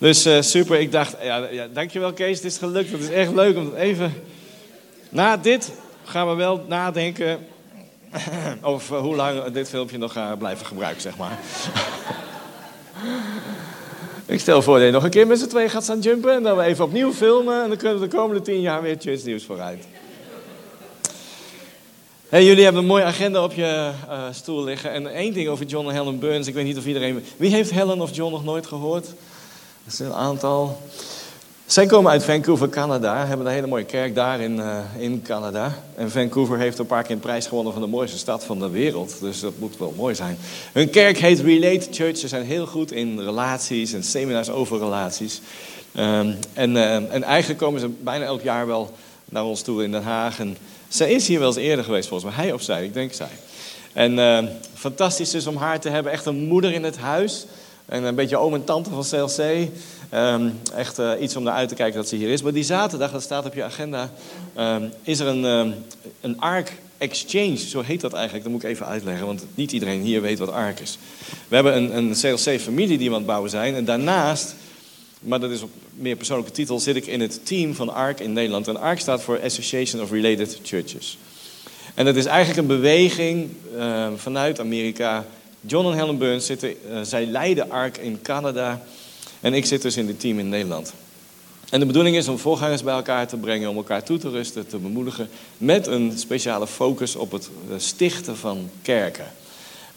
[0.00, 2.92] Dus uh, super, ik dacht, ja, ja, dankjewel Kees, het is gelukt.
[2.92, 4.12] Het is echt leuk om even...
[5.08, 5.72] Na dit
[6.04, 7.46] gaan we wel nadenken
[8.62, 11.38] over hoe lang dit filmpje nog gaat blijven gebruiken, zeg maar.
[14.26, 16.42] ik stel voor dat je nog een keer met z'n twee gaat staan jumpen en
[16.42, 17.62] dan we even opnieuw filmen.
[17.62, 19.86] En dan kunnen we de komende tien jaar weer Church Nieuws vooruit.
[22.28, 23.90] Hey, jullie hebben een mooie agenda op je
[24.32, 24.92] stoel liggen.
[24.92, 26.46] En één ding over John en Helen Burns.
[26.46, 27.24] Ik weet niet of iedereen...
[27.36, 29.06] Wie heeft Helen of John nog nooit gehoord?
[29.98, 30.80] Dat een aantal.
[31.66, 33.26] Zij komen uit Vancouver, Canada.
[33.26, 35.74] Hebben een hele mooie kerk daar in, uh, in Canada.
[35.94, 38.68] En Vancouver heeft een paar keer een prijs gewonnen van de mooiste stad van de
[38.68, 39.16] wereld.
[39.20, 40.38] Dus dat moet wel mooi zijn.
[40.72, 42.18] Hun kerk heet Relate Church.
[42.18, 45.40] Ze zijn heel goed in relaties en seminars over relaties.
[45.96, 48.92] Um, en, uh, en eigenlijk komen ze bijna elk jaar wel
[49.24, 50.38] naar ons toe in Den Haag.
[50.38, 50.56] En
[50.88, 52.44] zij is hier wel eens eerder geweest, volgens mij.
[52.44, 53.30] Hij of zij, ik denk zij.
[53.92, 54.38] En uh,
[54.74, 56.12] fantastisch is om haar te hebben.
[56.12, 57.46] Echt een moeder in het huis.
[57.90, 59.68] En een beetje oom en tante van CLC.
[60.14, 62.42] Um, echt uh, iets om naar uit te kijken dat ze hier is.
[62.42, 64.12] Maar die zaterdag, dat staat op je agenda,
[64.58, 65.74] um, is er een, um,
[66.20, 67.56] een ARC Exchange.
[67.56, 68.44] Zo heet dat eigenlijk.
[68.44, 70.98] Dat moet ik even uitleggen, want niet iedereen hier weet wat ARC is.
[71.48, 73.74] We hebben een, een CLC-familie die we aan het bouwen zijn.
[73.74, 74.54] En daarnaast,
[75.20, 78.32] maar dat is op meer persoonlijke titel, zit ik in het team van ARC in
[78.32, 78.68] Nederland.
[78.68, 81.18] En ARC staat voor Association of Related Churches.
[81.94, 83.50] En dat is eigenlijk een beweging
[84.16, 85.26] vanuit Amerika
[85.60, 88.82] John en Helen Burns zitten, uh, zij leiden ARK in Canada.
[89.40, 90.92] En ik zit dus in het team in Nederland.
[91.70, 94.66] En de bedoeling is om voorgangers bij elkaar te brengen, om elkaar toe te rusten,
[94.66, 95.28] te bemoedigen.
[95.58, 99.32] Met een speciale focus op het uh, stichten van kerken.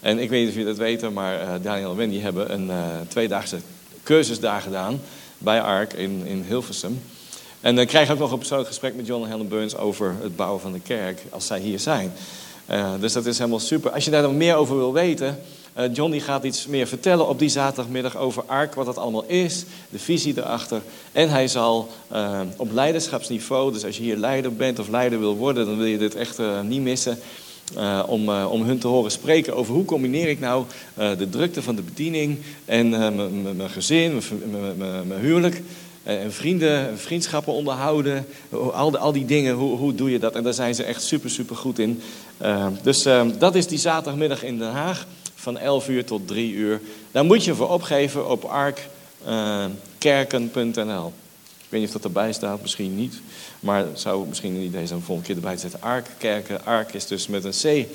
[0.00, 2.70] En ik weet niet of jullie dat weten, maar uh, Daniel en Wendy hebben een
[3.08, 3.58] tweedaagse
[4.02, 5.00] cursus daar gedaan.
[5.38, 7.00] Bij ARK in, in Hilversum.
[7.60, 10.14] En dan krijg ik ook nog een persoonlijk gesprek met John en Helen Burns over
[10.22, 11.22] het bouwen van de kerk.
[11.30, 12.12] Als zij hier zijn.
[12.70, 13.90] Uh, dus dat is helemaal super.
[13.90, 15.38] Als je daar nog meer over wil weten,
[15.78, 19.24] uh, John die gaat iets meer vertellen op die zaterdagmiddag over ARK, wat dat allemaal
[19.26, 20.82] is, de visie erachter.
[21.12, 25.36] En hij zal uh, op leiderschapsniveau, dus als je hier leider bent of leider wil
[25.36, 27.18] worden, dan wil je dit echt niet missen.
[28.06, 31.82] om, om hun te horen spreken over hoe combineer ik nou de drukte van de
[31.82, 32.88] bediening en
[33.56, 34.22] mijn gezin,
[34.76, 35.62] mijn huwelijk
[36.04, 38.26] en vrienden, vriendschappen onderhouden.
[38.50, 40.34] Al, al die dingen, hoe, hoe doe je dat?
[40.34, 42.02] En daar zijn ze echt super, super goed in.
[42.42, 43.02] Uh, dus
[43.38, 45.06] dat is die zaterdagmiddag in Den Haag.
[45.34, 46.80] Van 11 uur tot 3 uur.
[47.10, 48.44] Daar moet je voor opgeven op
[49.24, 51.12] arkkerken.nl.
[51.64, 53.14] Ik weet niet of dat erbij staat, misschien niet.
[53.60, 55.82] Maar zou misschien een idee zijn om volgende keer erbij te zetten.
[55.82, 57.86] Arkkerken, Ark is dus met een C.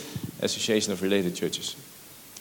[0.44, 1.76] Association of Related Churches.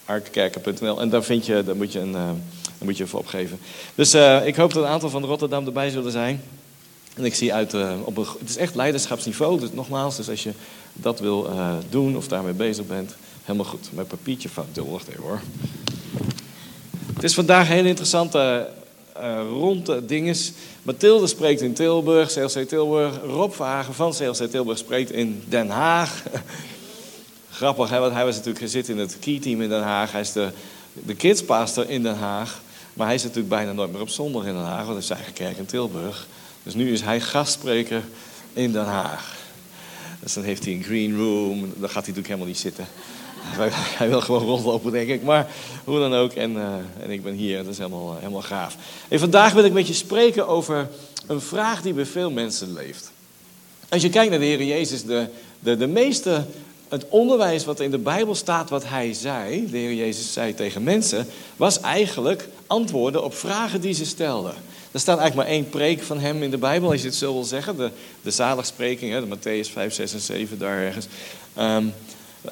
[0.08, 1.00] Arkkerken.nl.
[1.00, 2.12] En daar, vind je, daar moet je een...
[2.12, 2.30] Uh,
[2.78, 3.58] dan moet je even opgeven.
[3.94, 6.42] Dus uh, ik hoop dat een aantal van Rotterdam erbij zullen zijn.
[7.14, 8.26] En ik zie uit uh, op een.
[8.38, 9.60] Het is echt leiderschapsniveau.
[9.60, 10.52] Dus nogmaals, dus als je
[10.92, 13.88] dat wil uh, doen of daarmee bezig bent, helemaal goed.
[13.92, 14.66] Mijn papiertje van.
[14.74, 15.40] Wacht even hoor.
[17.14, 18.68] Het is vandaag een hele interessante
[19.50, 20.52] ronde dinges.
[20.82, 23.20] Mathilde spreekt in Tilburg, CLC Tilburg.
[23.22, 26.22] Rob Verhagen van CLC Tilburg spreekt in Den Haag.
[27.58, 27.98] Grappig, hè?
[27.98, 30.12] want hij was natuurlijk gezet in het key-team in Den Haag.
[30.12, 30.50] Hij is de,
[30.92, 32.60] de kidspastor in Den Haag.
[32.94, 35.06] Maar hij zit natuurlijk bijna nooit meer op zondag in Den Haag, want dat is
[35.06, 36.26] zijn eigen kerk in Tilburg.
[36.62, 38.02] Dus nu is hij gastspreker
[38.52, 39.36] in Den Haag.
[40.20, 42.86] Dus dan heeft hij een green room, dan gaat hij natuurlijk helemaal niet zitten.
[43.98, 45.22] Hij wil gewoon rondlopen, denk ik.
[45.22, 45.46] Maar
[45.84, 48.76] hoe dan ook, en, uh, en ik ben hier, dat is helemaal, uh, helemaal gaaf.
[49.08, 50.88] En vandaag wil ik met je spreken over
[51.26, 53.10] een vraag die bij veel mensen leeft.
[53.88, 55.26] Als je kijkt naar de Heer Jezus, de,
[55.60, 56.44] de, de meeste
[56.88, 60.82] het onderwijs wat in de Bijbel staat, wat hij zei, de Heer Jezus zei tegen
[60.82, 61.26] mensen,
[61.56, 64.54] was eigenlijk antwoorden op vragen die ze stelden.
[64.90, 67.32] Er staat eigenlijk maar één preek van hem in de Bijbel, als je het zo
[67.32, 67.76] wil zeggen.
[67.76, 67.90] De,
[68.22, 71.06] de zaligspreking, de Matthäus 5, 6 en 7, daar ergens.
[71.58, 71.94] Um,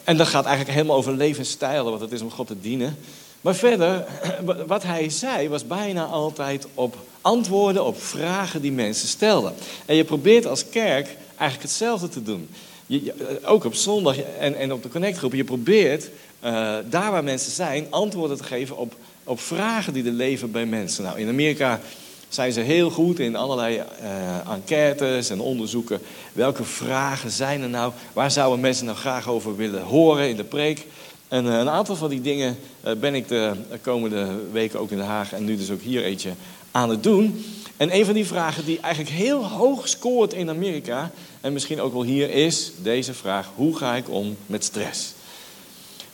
[0.04, 2.96] en dat gaat eigenlijk helemaal over levensstijlen, wat het is om God te dienen.
[3.40, 4.06] Maar verder,
[4.66, 9.54] wat hij zei, was bijna altijd op antwoorden op vragen die mensen stelden.
[9.86, 12.48] En je probeert als kerk eigenlijk hetzelfde te doen.
[12.86, 16.10] Je, ook op zondag en, en op de connectgroepen, je probeert
[16.44, 20.66] uh, daar waar mensen zijn antwoorden te geven op, op vragen die er leven bij
[20.66, 21.04] mensen.
[21.04, 21.80] Nou, in Amerika
[22.28, 26.00] zijn ze heel goed in allerlei uh, enquêtes en onderzoeken.
[26.32, 27.92] Welke vragen zijn er nou?
[28.12, 30.86] Waar zouden mensen nou graag over willen horen in de preek?
[31.28, 32.56] En een aantal van die dingen
[32.98, 36.30] ben ik de komende weken ook in Den Haag en nu dus ook hier eentje
[36.70, 37.44] aan het doen.
[37.76, 41.10] En een van die vragen die eigenlijk heel hoog scoort in Amerika,
[41.46, 45.12] en misschien ook wel hier, is deze vraag: hoe ga ik om met stress?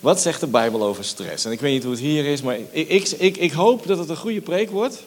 [0.01, 1.45] Wat zegt de Bijbel over stress?
[1.45, 4.09] En ik weet niet hoe het hier is, maar ik, ik, ik, hoop dat het
[4.09, 5.03] een goede preek wordt.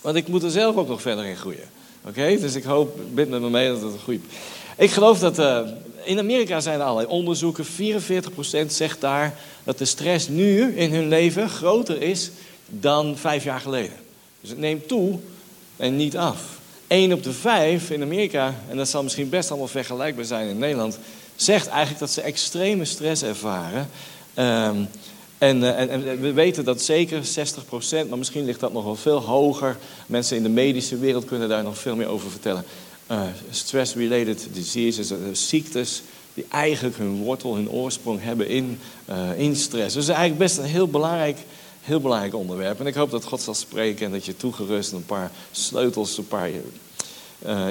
[0.00, 1.68] Want ik moet er zelf ook nog verder in groeien.
[2.04, 2.38] Oké?
[2.40, 4.20] Dus ik hoop, bid met me mee dat het een goede.
[4.76, 5.60] Ik geloof dat uh,
[6.04, 7.64] in Amerika zijn er allerlei onderzoeken.
[7.64, 7.68] 44%
[8.66, 12.30] zegt daar dat de stress nu in hun leven groter is
[12.66, 13.96] dan vijf jaar geleden.
[14.40, 15.18] Dus het neemt toe
[15.76, 16.57] en niet af.
[16.88, 20.58] 1 op de 5 in Amerika, en dat zal misschien best allemaal vergelijkbaar zijn in
[20.58, 20.98] Nederland,
[21.36, 23.88] zegt eigenlijk dat ze extreme stress ervaren.
[24.34, 24.76] Ehm,
[25.38, 28.96] en, uh, en, en, we weten dat zeker 60%, maar misschien ligt dat nog wel
[28.96, 29.76] veel hoger.
[30.06, 32.64] Mensen in de medische wereld kunnen daar nog veel meer over vertellen.
[33.10, 36.02] Uh, Stress-related diseases, uh, ziektes
[36.34, 38.78] die eigenlijk hun wortel, hun oorsprong hebben in,
[39.36, 39.94] in stress.
[39.94, 41.38] Dus eigenlijk best een heel belangrijk,
[41.88, 42.80] heel belangrijk onderwerp.
[42.80, 46.28] En ik hoop dat God zal spreken en dat je toegerust een paar sleutels, een
[46.28, 46.50] paar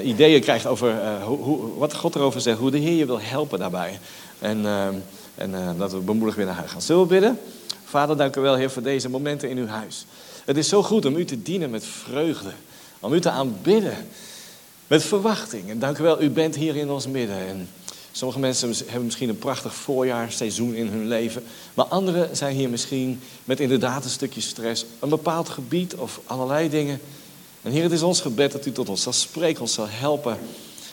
[0.04, 3.60] ideeën krijgt over hoe, hoe, wat God erover zegt, hoe de Heer je wil helpen
[3.60, 4.00] daarbij.
[4.40, 4.66] En,
[5.36, 6.82] en dat we bemoedigd weer naar huis gaan.
[6.82, 7.40] Zullen we bidden?
[7.86, 10.06] Vader, dank u wel, Heer, voor deze momenten in uw huis.
[10.46, 12.52] Het is zo goed om u te dienen met vreugde.
[13.00, 14.08] Om u te aanbidden
[14.88, 15.70] met verwachting.
[15.70, 17.48] En dank u wel, u bent hier in ons midden.
[17.48, 17.70] En
[18.18, 21.44] sommige mensen hebben misschien een prachtig voorjaarseizoen in hun leven.
[21.74, 24.86] Maar anderen zijn hier misschien met inderdaad een stukje stress.
[25.00, 27.00] Een bepaald gebied of allerlei dingen.
[27.62, 30.38] En Heer, het is ons gebed dat u tot ons zal spreken, ons zal helpen.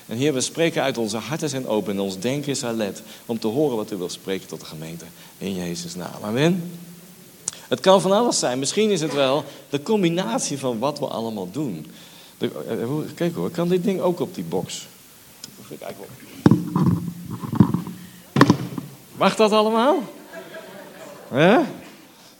[0.07, 3.39] En Heer, we spreken uit onze harten zijn open en ons denken is alert om
[3.39, 5.05] te horen wat u wilt spreken tot de gemeente.
[5.39, 6.23] In Jezus' naam.
[6.23, 6.79] Amen.
[7.69, 8.59] Het kan van alles zijn.
[8.59, 11.87] Misschien is het wel de combinatie van wat we allemaal doen.
[12.39, 12.51] De,
[12.81, 14.87] uh, kijk hoor, kan dit ding ook op die box?
[15.61, 16.05] Even kijken
[19.17, 20.03] Mag dat allemaal?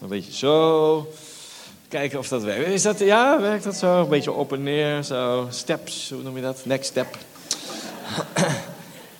[0.01, 1.13] Een beetje zo.
[1.89, 2.69] Kijken of dat werkt.
[2.69, 4.01] Is dat, ja, werkt dat zo?
[4.01, 5.47] Een beetje op en neer, zo.
[5.51, 6.61] Steps, hoe noem je dat?
[6.65, 7.19] Next step.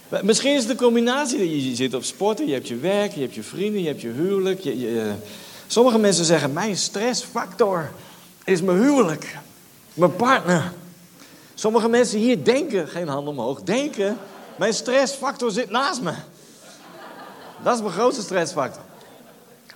[0.23, 3.43] Misschien is de combinatie je zit op sporten, je hebt je werk, je hebt je
[3.43, 4.61] vrienden, je hebt je huwelijk.
[4.61, 5.13] Je,
[5.67, 7.91] sommige mensen zeggen, mijn stressfactor
[8.45, 9.39] is mijn huwelijk,
[9.95, 10.73] mijn partner.
[11.55, 14.19] Sommige mensen hier denken, geen hand omhoog, denken,
[14.57, 16.13] mijn stressfactor zit naast me.
[17.65, 18.83] Dat is mijn grootste stressfactor.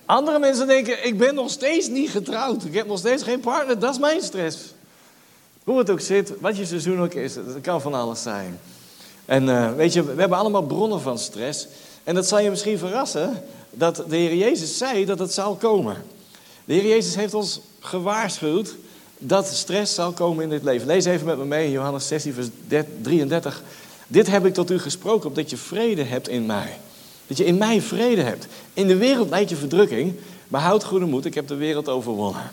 [0.05, 3.79] Andere mensen denken, ik ben nog steeds niet getrouwd, ik heb nog steeds geen partner,
[3.79, 4.57] dat is mijn stress.
[5.63, 8.59] Hoe het ook zit, wat je seizoen ook is, het kan van alles zijn.
[9.25, 11.67] En uh, weet je, we hebben allemaal bronnen van stress.
[12.03, 16.03] En dat zal je misschien verrassen, dat de Heer Jezus zei dat het zal komen.
[16.65, 18.75] De Heer Jezus heeft ons gewaarschuwd
[19.17, 20.87] dat stress zal komen in dit leven.
[20.87, 22.47] Lees even met me mee, Johannes 16, vers
[23.01, 23.63] 33.
[24.07, 26.77] Dit heb ik tot u gesproken, opdat je vrede hebt in mij.
[27.29, 28.47] Dat je in mij vrede hebt.
[28.73, 30.13] In de wereld leidt je verdrukking,
[30.47, 32.51] maar houd goede moed, ik heb de wereld overwonnen.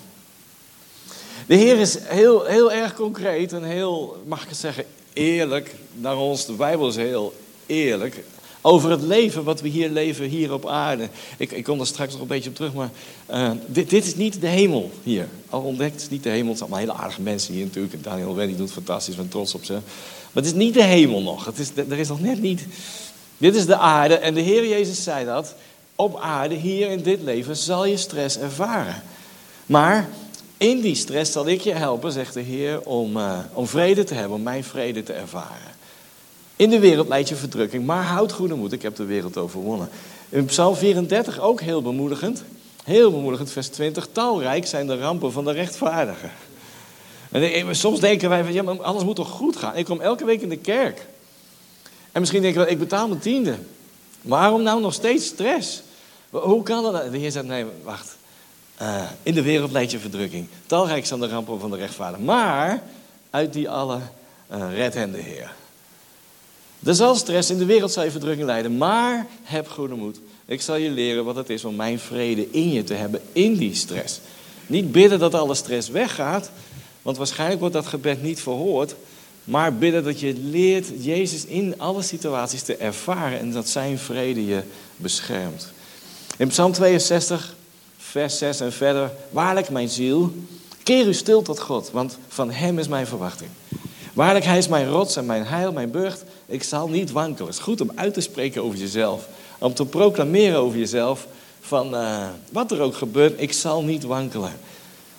[1.46, 6.16] De Heer is heel, heel erg concreet en heel, mag ik het zeggen, eerlijk naar
[6.16, 6.46] ons.
[6.46, 7.34] De Bijbel is heel
[7.66, 8.24] eerlijk.
[8.60, 11.08] Over het leven wat we hier leven, hier op aarde.
[11.36, 12.90] Ik, ik kom er straks nog een beetje op terug, maar
[13.30, 15.28] uh, dit, dit, is niet de hemel hier.
[15.50, 16.48] Al ontdekt is niet de hemel.
[16.48, 18.02] Het zijn allemaal hele aardige mensen hier natuurlijk.
[18.02, 19.72] Daniel Wendy doet fantastisch, ik ben trots op ze.
[19.72, 21.44] Maar het is niet de hemel nog.
[21.44, 22.66] Het is, er is nog net niet...
[23.38, 25.54] Dit is de aarde en de Heer Jezus zei dat.
[25.94, 29.02] Op aarde, hier in dit leven, zal je stress ervaren.
[29.66, 30.08] Maar
[30.56, 34.14] in die stress zal ik je helpen, zegt de Heer, om, uh, om vrede te
[34.14, 35.74] hebben, om mijn vrede te ervaren.
[36.56, 39.88] In de wereld leidt je verdrukking, maar houd goede moed, ik heb de wereld overwonnen.
[40.28, 42.44] In Psalm 34 ook heel bemoedigend.
[42.84, 44.08] Heel bemoedigend, vers 20.
[44.12, 46.30] Talrijk zijn de rampen van de rechtvaardigen.
[47.30, 49.76] En soms denken wij, ja, maar alles moet toch goed gaan?
[49.76, 51.06] Ik kom elke week in de kerk.
[52.16, 53.56] En misschien denken we, ik betaal mijn tiende.
[54.22, 55.82] Waarom nou nog steeds stress?
[56.30, 57.12] Hoe kan dat?
[57.12, 58.16] De Heer zegt, nee, wacht.
[58.82, 60.46] Uh, in de wereld leidt je verdrukking.
[60.66, 62.20] Talrijk zijn de rampen van de rechtvaardig.
[62.20, 62.82] Maar
[63.30, 63.98] uit die alle
[64.52, 65.52] uh, redt hen de Heer.
[66.84, 68.76] Er zal stress in de wereld zal je verdrukking leiden.
[68.76, 70.20] Maar heb goede moed.
[70.46, 73.56] Ik zal je leren wat het is om mijn vrede in je te hebben in
[73.56, 74.20] die stress.
[74.66, 76.50] Niet bidden dat alle stress weggaat.
[77.02, 78.94] Want waarschijnlijk wordt dat gebed niet verhoord.
[79.46, 83.38] Maar bidden dat je leert Jezus in alle situaties te ervaren.
[83.38, 84.62] En dat zijn vrede je
[84.96, 85.68] beschermt.
[86.36, 87.54] In Psalm 62
[87.96, 89.10] vers 6 en verder.
[89.30, 90.32] Waarlijk, mijn ziel,
[90.82, 93.50] keer u stil tot God, want van Hem is mijn verwachting.
[94.12, 96.24] Waarlijk, Hij is mijn rots en mijn heil, mijn burcht.
[96.46, 97.46] Ik zal niet wankelen.
[97.46, 99.28] Het is goed om uit te spreken over jezelf.
[99.58, 101.26] Om te proclameren over jezelf
[101.60, 104.52] van uh, wat er ook gebeurt, ik zal niet wankelen.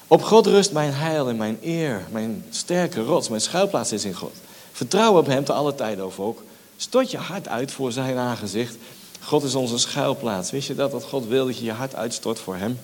[0.08, 4.14] Op God rust mijn heil en mijn eer, mijn sterke rots, mijn schuilplaats is in
[4.14, 4.34] God.
[4.72, 6.44] Vertrouw op Hem te alle tijden over ook.
[6.78, 8.76] Stort je hart uit voor Zijn aangezicht.
[9.22, 10.52] God is onze schuilplaats.
[10.52, 10.92] Wist je dat?
[10.92, 12.80] Dat God wil dat je je hart uitstort voor Hem.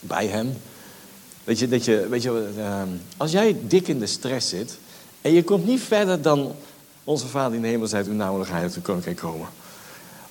[0.00, 0.56] Bij Hem.
[1.44, 2.82] Weet je, dat je, weet je uh,
[3.16, 4.78] als jij dik in de stress zit.
[5.20, 6.54] En je komt niet verder dan
[7.04, 9.48] onze Vader in de hemel zijt, uw namelijk heilig, uw koninkrijk komen.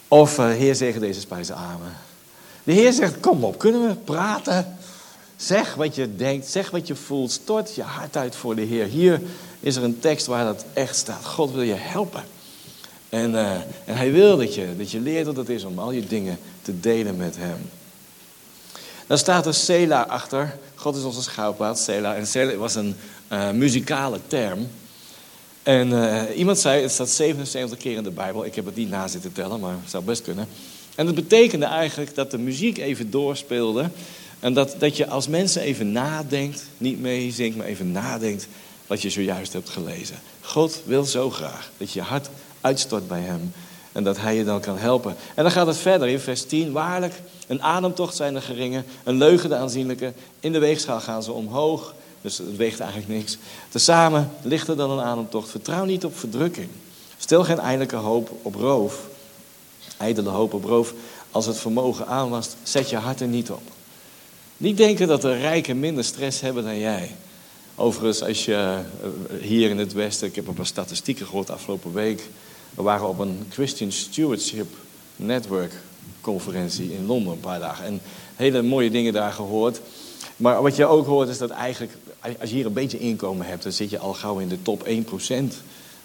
[0.07, 1.97] Of uh, Heer zegen deze spijzen, amen.
[2.63, 4.77] De Heer zegt, kom op, kunnen we praten?
[5.41, 7.31] Zeg wat je denkt, zeg wat je voelt.
[7.31, 8.85] Stort je hart uit voor de Heer.
[8.85, 9.21] Hier
[9.59, 11.25] is er een tekst waar dat echt staat.
[11.25, 12.23] God wil je helpen.
[13.09, 13.51] En, uh,
[13.85, 16.39] en hij wil dat je, dat je leert wat het is om al je dingen
[16.61, 17.69] te delen met hem.
[19.07, 20.57] Dan staat er Sela achter.
[20.75, 22.15] God is onze schouwplaat, Sela.
[22.15, 22.95] En Sela was een
[23.31, 24.67] uh, muzikale term.
[25.63, 28.45] En uh, iemand zei, het staat 77 keer in de Bijbel.
[28.45, 30.47] Ik heb het niet na zitten tellen, maar het zou best kunnen.
[30.95, 33.89] En dat betekende eigenlijk dat de muziek even doorspeelde.
[34.41, 38.47] En dat, dat je als mensen even nadenkt, niet meezingt, maar even nadenkt
[38.87, 40.15] wat je zojuist hebt gelezen.
[40.41, 42.29] God wil zo graag dat je hart
[42.61, 43.53] uitstort bij Hem.
[43.91, 45.15] En dat Hij je dan kan helpen.
[45.35, 46.71] En dan gaat het verder in vers 10.
[46.71, 47.13] Waarlijk,
[47.47, 50.13] een ademtocht zijn de geringe, een leugen de aanzienlijke.
[50.39, 51.93] In de weegschaal gaan ze omhoog.
[52.21, 53.37] Dus het weegt eigenlijk niks.
[53.69, 55.49] Tezamen lichter dan een ademtocht.
[55.49, 56.69] Vertrouw niet op verdrukking.
[57.17, 59.07] Stel geen eindelijke hoop op roof.
[59.97, 60.93] Ijdele hoop op roof.
[61.31, 63.61] Als het vermogen aanwast, zet je hart er niet op.
[64.61, 67.11] Niet denken dat de rijken minder stress hebben dan jij.
[67.75, 68.77] Overigens, als je eh,
[69.41, 72.29] hier in het Westen, ik heb een paar statistieken gehoord afgelopen week.
[72.73, 74.67] We waren op een Christian Stewardship
[75.15, 75.73] Network
[76.21, 77.85] conferentie in Londen een paar dagen.
[77.85, 78.01] En
[78.35, 79.81] hele mooie dingen daar gehoord.
[80.37, 83.63] Maar wat je ook hoort is dat eigenlijk, als je hier een beetje inkomen hebt,
[83.63, 84.89] dan zit je al gauw in de top 1%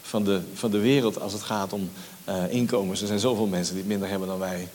[0.03, 1.91] van de, van de wereld als het gaat om
[2.29, 3.01] uh, inkomens.
[3.01, 4.69] Er zijn zoveel mensen die minder hebben dan wij.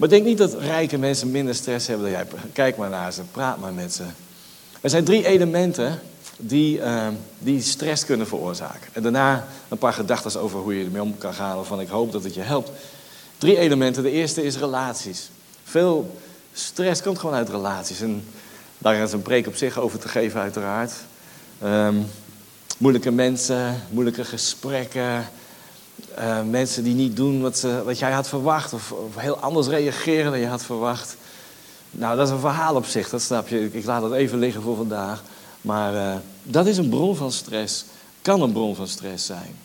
[0.00, 2.26] Maar denk niet dat rijke mensen minder stress hebben dan jij.
[2.52, 4.02] Kijk maar naar ze, praat maar met ze.
[4.80, 6.00] Er zijn drie elementen
[6.36, 7.06] die, uh,
[7.38, 8.90] die stress kunnen veroorzaken.
[8.92, 12.12] En daarna een paar gedachten over hoe je ermee om kan gaan, waarvan ik hoop
[12.12, 12.70] dat het je helpt.
[13.38, 14.02] Drie elementen.
[14.02, 15.30] De eerste is relaties.
[15.64, 16.18] Veel
[16.52, 18.00] stress komt gewoon uit relaties.
[18.00, 18.24] En
[18.78, 20.92] daar is een preek op zich over te geven, uiteraard.
[21.64, 22.06] Um,
[22.78, 25.28] moeilijke mensen, moeilijke gesprekken.
[26.18, 30.30] Uh, mensen die niet doen wat, ze, wat jij had verwacht, of, heel anders reageren
[30.30, 31.16] dan je had verwacht.
[31.90, 33.72] Nou, dat is een verhaal op zich, dat snap je.
[33.72, 35.22] Ik, laat het even liggen voor vandaag.
[35.60, 37.84] Maar uh, dat is een bron van stress.
[38.22, 39.56] Kan een bron van stress zijn.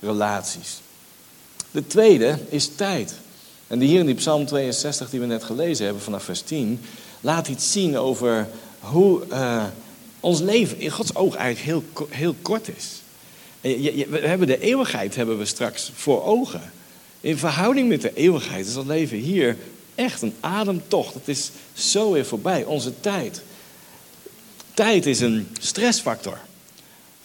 [0.00, 0.80] Relaties.
[1.70, 3.14] De tweede is tijd.
[3.66, 6.80] En hier in die Psalm 62 die we net gelezen hebben vanaf vers 10,
[7.20, 8.48] laat iets zien over
[8.80, 9.64] hoe uh,
[10.20, 13.01] ons leven in Gods oog eigenlijk heel, heel kort is.
[13.62, 16.72] We hebben de eeuwigheid hebben we straks voor ogen.
[17.20, 19.56] In verhouding met de eeuwigheid is dat leven hier
[19.94, 21.14] echt een ademtocht.
[21.14, 23.42] Het is zo weer voorbij, onze tijd.
[24.74, 26.38] Tijd is een stressfactor.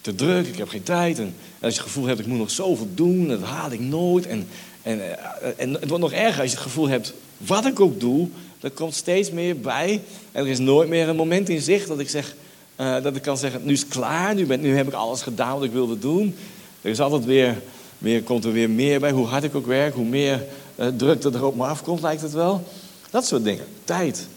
[0.01, 1.19] Te druk, ik heb geen tijd.
[1.19, 4.27] En als je het gevoel hebt, ik moet nog zoveel doen, dat haal ik nooit.
[4.27, 4.47] En,
[4.81, 7.99] en, eh, en het wordt nog erger als je het gevoel hebt, wat ik ook
[7.99, 8.29] doe,
[8.59, 10.01] er komt steeds meer bij.
[10.31, 12.35] En er is nooit meer een moment in zicht dat ik zeg,
[12.77, 15.53] uh, dat ik kan zeggen, nu is het klaar, nu, nu heb ik alles gedaan
[15.53, 16.35] wat ik wilde doen.
[16.81, 17.61] Er is altijd weer,
[17.97, 19.11] weer, komt er weer meer bij.
[19.11, 22.33] Hoe hard ik ook werk, hoe meer uh, druk er op me afkomt, lijkt het
[22.33, 22.63] wel.
[23.09, 23.65] Dat soort dingen.
[23.83, 24.27] Tijd.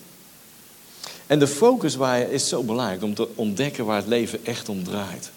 [1.26, 4.84] En de focus waar is zo belangrijk om te ontdekken waar het leven echt om
[4.84, 5.30] draait.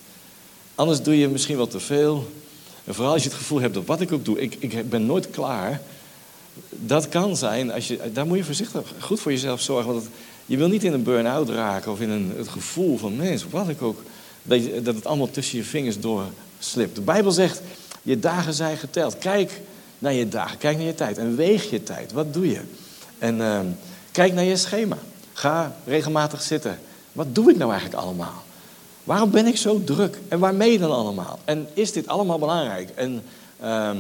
[0.75, 2.31] Anders doe je misschien wel te veel.
[2.83, 5.05] En vooral als je het gevoel hebt dat wat ik ook doe, ik, ik ben
[5.05, 5.81] nooit klaar.
[6.69, 9.93] Dat kan zijn, als je, daar moet je voorzichtig goed voor jezelf zorgen.
[9.93, 10.07] Want
[10.45, 13.69] je wil niet in een burn-out raken of in een, het gevoel van mensen, wat
[13.69, 14.01] ik ook,
[14.43, 16.95] dat, het allemaal tussen je vingers doorslipt.
[16.95, 17.62] De Bijbel zegt,
[18.01, 19.17] je dagen zijn geteld.
[19.17, 19.62] Kijk
[20.00, 22.12] naar je dagen, kijk naar je tijd en weeg je tijd.
[22.12, 22.62] Wat doe je?
[23.19, 23.59] En uh,
[24.12, 24.97] kijk naar je schema.
[25.33, 26.79] Ga regelmatig zitten.
[27.12, 28.43] Wat doe ik nou eigenlijk allemaal?
[29.03, 30.19] Waarom ben ik zo druk?
[30.27, 31.39] En waarmee dan allemaal?
[31.45, 32.89] En is dit allemaal belangrijk?
[32.95, 33.23] En
[33.63, 33.91] uh,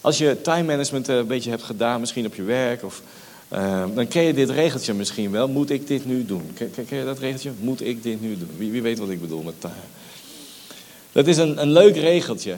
[0.00, 3.02] als je time management een beetje hebt gedaan, misschien op je werk of
[3.54, 5.48] uh, dan ken je dit regeltje misschien wel.
[5.48, 6.42] Moet ik dit nu doen?
[6.54, 7.50] Ken, je dat regeltje?
[7.60, 8.50] Moet ik dit nu doen?
[8.56, 9.70] Wie, weet wat ik bedoel met uh,
[11.12, 12.56] Dat is een, een leuk regeltje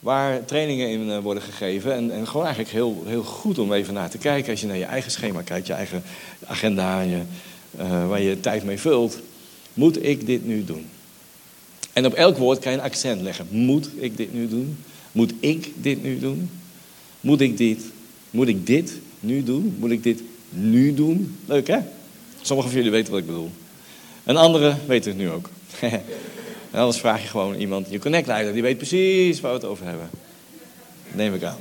[0.00, 1.94] waar trainingen in uh, worden gegeven.
[1.94, 4.50] En, en, gewoon eigenlijk heel, heel goed om even naar te kijken.
[4.50, 6.02] Als je naar je eigen schema kijkt, je eigen
[6.46, 7.20] agenda, je,
[8.08, 9.18] waar je tijd mee vult.
[9.74, 10.86] Moet ik dit nu doen?
[11.92, 13.46] En op elk woord kan je een accent leggen.
[13.50, 14.78] Moet ik dit nu doen?
[15.12, 16.50] Moet ik dit nu doen?
[17.20, 17.82] Moet ik dit?
[18.30, 18.92] Moet ik dit?
[19.20, 19.76] Nu doen?
[19.78, 21.38] Moet ik dit nu doen?
[21.46, 21.78] Leuk hè?
[22.40, 23.50] Sommigen van jullie weten wat ik bedoel.
[24.24, 25.48] En anderen weten het nu ook.
[26.70, 29.86] en anders vraag je gewoon iemand, je connect-leider, die weet precies waar we het over
[29.86, 30.10] hebben.
[31.12, 31.58] Neem ik aan.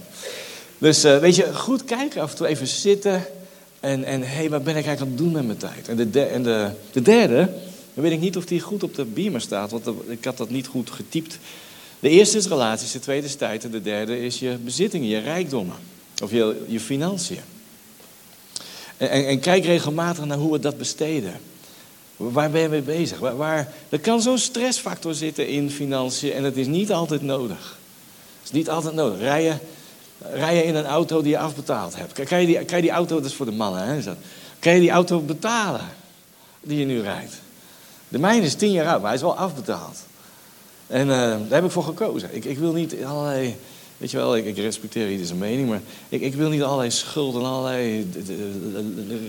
[0.78, 3.26] Dus uh, weet je, goed kijken, af en toe even zitten.
[3.80, 5.88] En, en hé, hey, wat ben ik eigenlijk aan het doen met mijn tijd?
[5.88, 7.50] En de, de en de, de derde,
[7.94, 10.50] dan weet ik niet of die goed op de beamer staat, want ik had dat
[10.50, 11.38] niet goed getypt.
[12.00, 15.20] De eerste is relaties, de tweede is tijd en de derde is je bezittingen, je
[15.20, 15.76] rijkdommen.
[16.24, 17.42] Of je, je financiën.
[18.98, 21.34] En, en, kijk regelmatig naar hoe we dat besteden.
[22.16, 23.20] Waar ben je mee bezig?
[23.20, 27.78] Waar, er kan zo'n stressfactor zitten in financiën en het is niet altijd nodig.
[28.40, 29.20] Het is niet altijd nodig.
[29.20, 29.60] Rijden,
[30.18, 32.24] rijden in een auto die je afbetaald hebt.
[32.24, 34.14] Kan je die, die auto, dat is voor de mannen, hè?
[34.60, 35.90] Kan je die auto betalen
[36.62, 37.34] die je nu rijdt?
[38.08, 39.98] De mijne is tien jaar oud, maar hij is wel afbetaald.
[40.88, 42.36] En uh, daar heb ik voor gekozen.
[42.36, 43.56] Ik, ik wil niet allerlei
[43.98, 46.92] Weet je wel, ik, ik respecteer ieder zijn mening, maar ik, ik wil niet allerlei
[46.92, 48.08] schulden en allerlei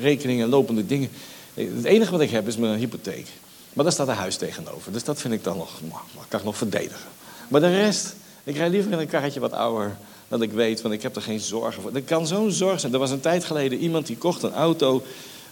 [0.00, 1.10] rekeningen, lopende dingen.
[1.54, 3.26] Het enige wat ik heb is mijn hypotheek.
[3.72, 4.92] Maar daar staat een huis tegenover.
[4.92, 5.80] Dus dat vind ik dan nog,
[6.28, 7.08] kan ik nog verdedigen.
[7.48, 9.96] Maar de rest, ik rijd liever in een karretje wat ouder.
[10.28, 11.94] Dat ik weet, want ik heb er geen zorgen voor.
[11.94, 12.92] Er kan zo'n zorg zijn.
[12.92, 15.02] Er was een tijd geleden iemand die kocht een auto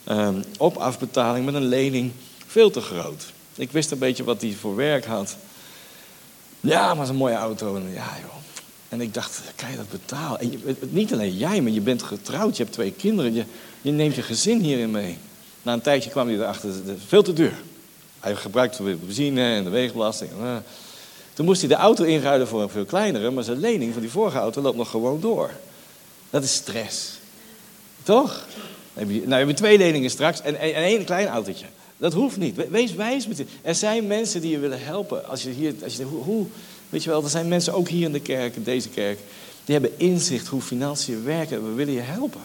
[0.08, 2.12] um, op afbetaling met een lening.
[2.46, 3.25] Veel te groot.
[3.54, 5.37] Ik wist een beetje wat hij voor werk had.
[6.61, 7.76] Ja, maar het een mooie auto.
[7.76, 8.46] En, ja, joh.
[8.88, 10.40] En ik dacht, kan je dat betalen?
[10.40, 12.57] En niet alleen jij, maar je bent getrouwd.
[12.57, 13.35] Je hebt twee kinderen.
[13.35, 13.45] Je,
[13.81, 15.19] je neemt je gezin hierin mee.
[15.62, 16.71] Na een tijdje kwam hij erachter,
[17.07, 17.52] veel te duur.
[18.21, 20.31] Hij gebruikte de benzine en de wegenbelasting.
[20.40, 20.57] Eh.
[21.33, 24.11] Toen moest hij de auto inruilen voor een veel kleinere, maar zijn lening van die
[24.11, 25.50] vorige auto loopt nog gewoon door.
[26.31, 27.19] Dat is stress.
[28.02, 28.47] Toch?
[29.25, 31.66] Nou, je twee leningen straks en, en, één klein autootje.
[31.97, 32.69] Dat hoeft niet.
[32.71, 33.47] Wees wijs met je.
[33.62, 35.28] Er zijn mensen die je willen helpen.
[35.28, 36.47] Als je hier, als je, hoe,
[36.88, 39.19] weet je wel, er zijn mensen ook hier in de kerk, in deze kerk,
[39.64, 41.69] die hebben inzicht hoe financiën werken.
[41.69, 42.40] We willen je helpen.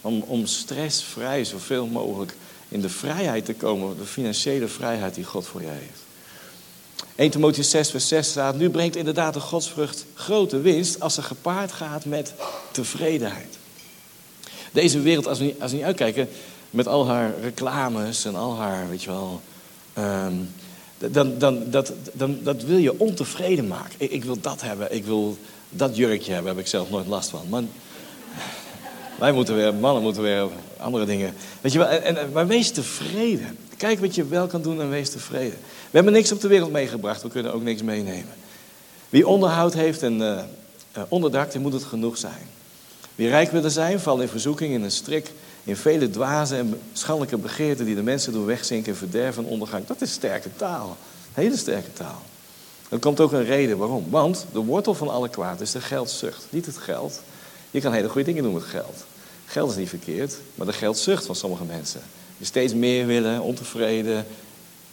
[0.00, 2.34] Om, om stressvrij zoveel mogelijk
[2.68, 6.00] in de vrijheid te komen, de financiële vrijheid die God voor je heeft.
[7.14, 11.22] 1 Timotheüs 6 vers 6 staat, nu brengt inderdaad de godsvrucht grote winst als ze
[11.22, 12.34] gepaard gaat met
[12.70, 13.58] tevredenheid.
[14.72, 16.28] Deze wereld, als we niet, als we niet uitkijken,
[16.70, 19.40] met al haar reclames en al haar, weet je wel,
[19.98, 20.54] um,
[21.10, 23.94] dan, dan, dat, dan, dat wil je ontevreden maken.
[23.96, 25.36] Ik, ik, wil dat hebben, ik wil
[25.68, 27.46] dat jurkje hebben, heb ik zelf nooit last van.
[27.48, 27.62] Maar
[29.18, 31.34] wij moeten weer, mannen moeten weer andere dingen.
[31.60, 33.58] Weet je wel, en, maar wees tevreden.
[33.76, 35.58] Kijk wat je wel kan doen en wees tevreden.
[35.60, 38.34] We hebben niks op de wereld meegebracht, we kunnen ook niks meenemen.
[39.08, 40.42] Wie onderhoud heeft en uh,
[41.08, 42.46] onderdak, die moet het genoeg zijn.
[43.14, 45.30] Wie rijk willen zijn, valt in verzoeking, in een strik,
[45.64, 49.86] in vele dwaze en schandelijke begeerten die de mensen doen wegzinken, verderven en ondergang.
[49.86, 50.96] Dat is sterke taal.
[51.32, 52.22] Hele sterke taal.
[52.88, 54.06] Er komt ook een reden waarom.
[54.10, 56.46] Want de wortel van alle kwaad is de geldzucht.
[56.50, 57.22] Niet het geld.
[57.70, 59.04] Je kan hele goede dingen doen met geld.
[59.46, 62.00] Geld is niet verkeerd, maar de geldzucht van sommige mensen.
[62.36, 64.26] Je steeds meer willen, ontevreden.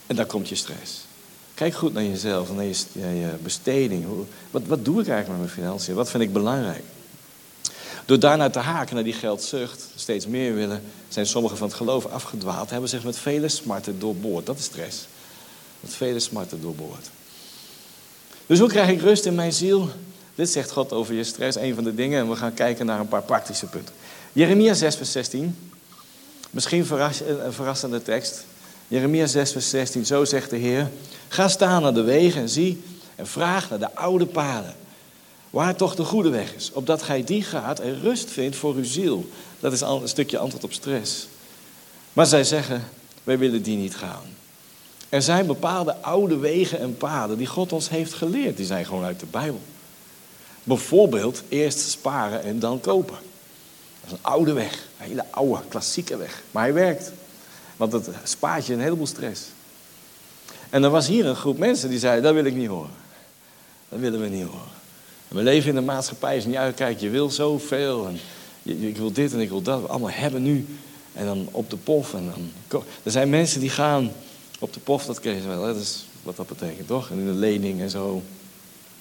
[0.08, 1.06] En daar komt je stress.
[1.54, 4.06] Kijk goed naar jezelf, naar je, je besteding.
[4.52, 5.96] Wat, wat doe ik eigenlijk met mijn financiën?
[5.96, 6.84] Wat vind ik belangrijk?
[8.10, 12.06] Door daarna te haken naar die geldzucht, steeds meer willen, zijn sommigen van het geloof
[12.06, 14.46] afgedwaald, hebben zich met vele smarten doorboord.
[14.46, 15.08] Dat is stress.
[15.80, 17.10] Met vele smarten doorboord.
[18.46, 19.90] Dus hoe krijg ik rust in mijn ziel?
[20.36, 22.20] Dit zegt God over je stress, een van de dingen.
[22.20, 23.96] En we gaan kijken naar een paar praktische punten.
[24.34, 25.72] Jeremia 6, vers 16.
[26.50, 28.46] Misschien een verrassende tekst.
[28.88, 30.06] Jeremia 6, vers 16.
[30.06, 30.90] Zo zegt de Heer.
[31.28, 32.84] Ga staan aan de wegen en zie
[33.16, 34.76] en vraag naar de oude paden.
[35.50, 36.72] Waar toch de goede weg is.
[36.72, 39.30] Opdat gij die gaat en rust vindt voor uw ziel.
[39.60, 41.28] Dat is een stukje antwoord op stress.
[42.14, 42.84] Maar zij zeggen,
[43.24, 44.24] wij willen die niet gaan.
[45.10, 48.58] Er zijn bepaalde oude wegen en paden die God ons heeft geleerd.
[48.58, 49.62] Die zijn gewoon uit de Bijbel.
[50.64, 53.18] Bijvoorbeeld eerst sparen en dan kopen.
[54.02, 54.74] Dat is een oude weg.
[54.74, 56.42] Een hele oude, klassieke weg.
[56.52, 57.12] Maar hij werkt.
[57.78, 59.42] Want het spaart je een heleboel stress.
[60.70, 62.92] En er was hier een groep mensen die zeiden, dat wil ik niet horen.
[63.90, 64.79] Dat willen we niet horen.
[65.30, 68.08] We leven in een maatschappij, je niet uitkijkt, je wil zoveel.
[68.08, 68.20] En
[68.88, 69.90] ik wil dit en ik wil dat.
[69.90, 70.66] Allemaal hebben nu.
[71.14, 72.14] En dan op de pof.
[72.14, 72.32] En
[72.68, 74.12] dan, er zijn mensen die gaan
[74.60, 75.64] op de pof, dat ken je wel.
[75.64, 75.74] Hè?
[75.74, 77.10] Dat is wat dat betekent, toch?
[77.10, 78.22] En in de lening en zo.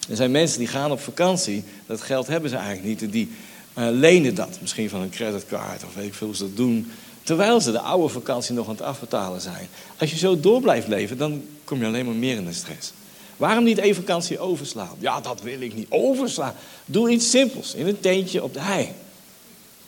[0.09, 1.64] Er zijn mensen die gaan op vakantie.
[1.87, 3.12] Dat geld hebben ze eigenlijk niet.
[3.12, 3.31] Die
[3.79, 4.59] uh, lenen dat.
[4.61, 6.91] Misschien van een creditcard of weet ik veel hoe ze dat doen.
[7.23, 9.69] Terwijl ze de oude vakantie nog aan het afbetalen zijn.
[9.97, 12.93] Als je zo door blijft leven, dan kom je alleen maar meer in de stress.
[13.38, 14.96] Waarom niet één vakantie overslaan?
[14.98, 15.87] Ja, dat wil ik niet.
[15.88, 16.55] Overslaan.
[16.85, 17.74] Doe iets simpels.
[17.74, 18.92] In een tentje op de hei.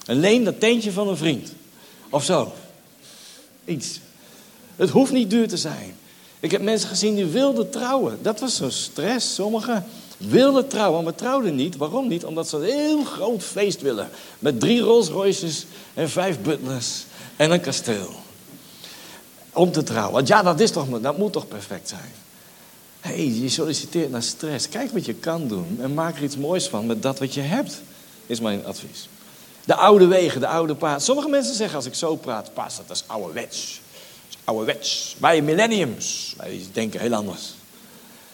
[0.07, 1.53] En leen dat tentje van een vriend.
[2.11, 2.53] Of zo.
[3.65, 4.01] Iets.
[4.77, 5.95] Het hoeft niet duur te zijn.
[6.41, 8.19] Ik heb mensen gezien die wilden trouwen.
[8.23, 9.35] Dat was zo'n stress.
[9.35, 9.85] Sommigen
[10.17, 11.77] wilden trouwen, maar trouwden niet.
[11.77, 12.25] Waarom niet?
[12.25, 14.09] Omdat ze een heel groot feest willen.
[14.39, 17.05] Met drie Rolls Royces en vijf butlers
[17.37, 18.11] en een kasteel.
[19.53, 20.13] Om te trouwen.
[20.13, 22.13] Want ja, dat, is toch, dat moet toch perfect zijn.
[23.01, 24.69] Hé, hey, je solliciteert naar stress.
[24.69, 27.41] Kijk wat je kan doen en maak er iets moois van met dat wat je
[27.41, 27.83] hebt,
[28.27, 29.09] is mijn advies.
[29.65, 31.03] De oude wegen, de oude paard.
[31.03, 33.81] Sommige mensen zeggen als ik zo praat, pas, dat is ouderwets.
[34.29, 35.17] Dat is ouderwets.
[35.19, 37.55] Wij millenniums, wij denken heel anders.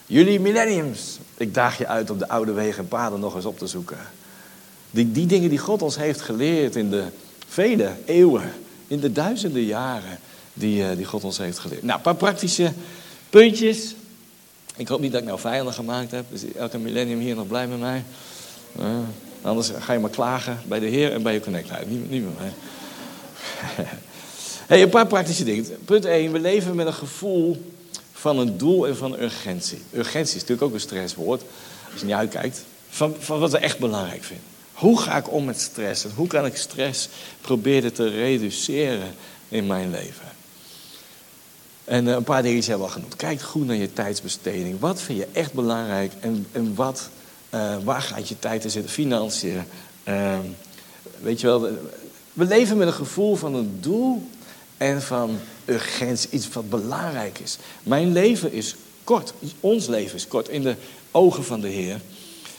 [0.06, 1.18] Jullie millenniums.
[1.36, 3.98] Ik daag je uit om de oude wegen en paden nog eens op te zoeken.
[4.90, 7.04] Die, die dingen die God ons heeft geleerd in de
[7.48, 8.52] vele eeuwen,
[8.86, 10.18] in de duizenden jaren
[10.52, 11.82] die, uh, die God ons heeft geleerd.
[11.82, 12.72] Nou, een paar praktische
[13.30, 13.94] puntjes.
[14.76, 16.24] Ik hoop niet dat ik nou vijanden gemaakt heb.
[16.32, 18.04] Is elke millennium hier nog blij met mij?
[18.78, 18.86] Uh,
[19.42, 22.38] anders ga je maar klagen bij de Heer en bij je connect Niet, niet met
[22.38, 22.52] mij.
[24.68, 25.84] hey, een paar praktische dingen.
[25.84, 26.32] Punt 1.
[26.32, 27.72] We leven met een gevoel
[28.12, 29.82] van een doel en van urgentie.
[29.92, 31.42] Urgentie is natuurlijk ook een stresswoord.
[31.92, 34.46] Als je niet uitkijkt, van, van wat we echt belangrijk vinden.
[34.72, 36.04] Hoe ga ik om met stress?
[36.04, 37.08] En hoe kan ik stress
[37.40, 39.14] proberen te reduceren
[39.48, 40.25] in mijn leven?
[41.86, 43.16] En eh, een paar dingen hebben we al genoemd.
[43.16, 44.80] Kijk goed naar je tijdsbesteding.
[44.80, 47.08] Wat vind je echt belangrijk en, en wat,
[47.54, 48.92] uh, waar gaat je tijd in zitten?
[48.92, 49.62] Financiën.
[50.08, 50.38] Uh,
[51.20, 51.60] weet je wel,
[52.32, 54.28] we leven met een gevoel van een doel
[54.76, 56.30] en van urgentie.
[56.30, 57.58] Iets wat belangrijk is.
[57.82, 59.32] Mijn leven is kort.
[59.60, 60.74] Ons leven is kort in de
[61.10, 62.00] ogen van de Heer.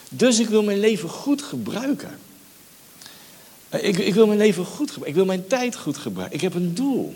[0.08, 2.18] Dus ik wil mijn leven goed gebruiken.
[3.70, 5.08] Ik, ik wil mijn leven goed gebruiken.
[5.08, 6.36] Ik wil mijn tijd goed gebruiken.
[6.36, 7.14] Ik heb een doel.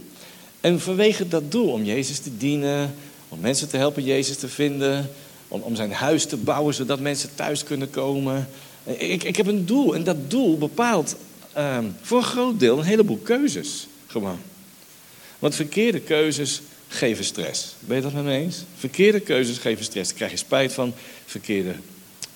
[0.62, 2.94] En vanwege dat doel, om Jezus te dienen,
[3.28, 5.10] om mensen te helpen Jezus te vinden,
[5.48, 8.48] om, om zijn huis te bouwen zodat mensen thuis kunnen komen.
[8.84, 11.16] Ik, ik heb een doel en dat doel bepaalt
[11.52, 13.86] ehm, voor een groot deel een heleboel keuzes.
[14.06, 14.38] Gewoon.
[15.38, 17.74] Want verkeerde keuzes geven stress.
[17.80, 18.64] Ben je dat met me eens?
[18.76, 20.08] Verkeerde keuzes geven stress.
[20.08, 20.94] Daar krijg je spijt van.
[21.26, 21.74] Verkeerde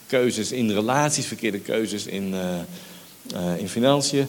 [0.06, 2.58] keuzes in relaties, verkeerde keuzes in, uh,
[3.34, 4.26] uh, in financiën.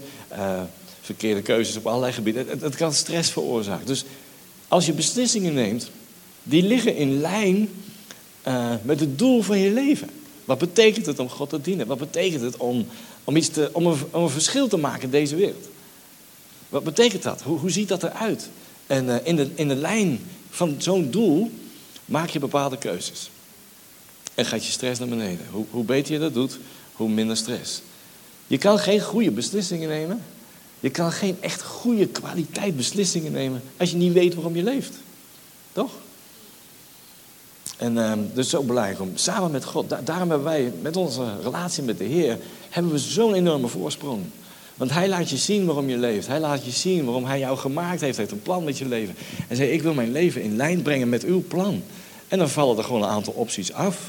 [1.08, 2.48] Verkeerde keuzes op allerlei gebieden.
[2.48, 3.86] Het, kan stress veroorzaken.
[3.86, 4.06] Dus
[4.67, 5.89] als je beslissingen neemt,
[6.43, 7.70] die liggen in lijn
[8.48, 10.10] uh, met het doel van je leven.
[10.46, 11.88] Wat betekent het om God te dienen?
[11.88, 12.88] Wat betekent het om,
[13.24, 15.67] om, iets te, om, een, verschil te maken in deze wereld?
[16.70, 17.41] Wat betekent dat?
[17.41, 18.50] Hoe, hoe ziet dat eruit?
[18.88, 21.52] En uh, in, de, in de lijn van zo'n doel
[22.06, 23.30] maak je bepaalde keuzes.
[24.36, 25.46] En gaat je stress naar beneden.
[25.52, 26.60] Hoe, hoe beter je dat doet,
[26.93, 27.82] hoe minder stress.
[28.48, 30.22] Je kan geen goede beslissingen nemen
[30.80, 34.94] je kan geen echt goede kwaliteit beslissingen nemen als je niet weet waarom je leeft.
[35.72, 35.92] Toch?
[37.78, 41.84] En uh, dus zo belangrijk om samen met God, daarom hebben wij met onze relatie
[41.84, 44.24] met de Heer, hebben we zo'n enorme voorsprong.
[44.78, 46.28] Want Hij laat je zien waarom je leeft.
[46.28, 48.18] Hij laat je zien waarom Hij jou gemaakt heeft.
[48.18, 49.16] Heeft een plan met je leven.
[49.48, 51.84] En zei, ik wil mijn leven in lijn brengen met uw plan.
[52.28, 54.00] En dan vallen er gewoon een aantal opties af.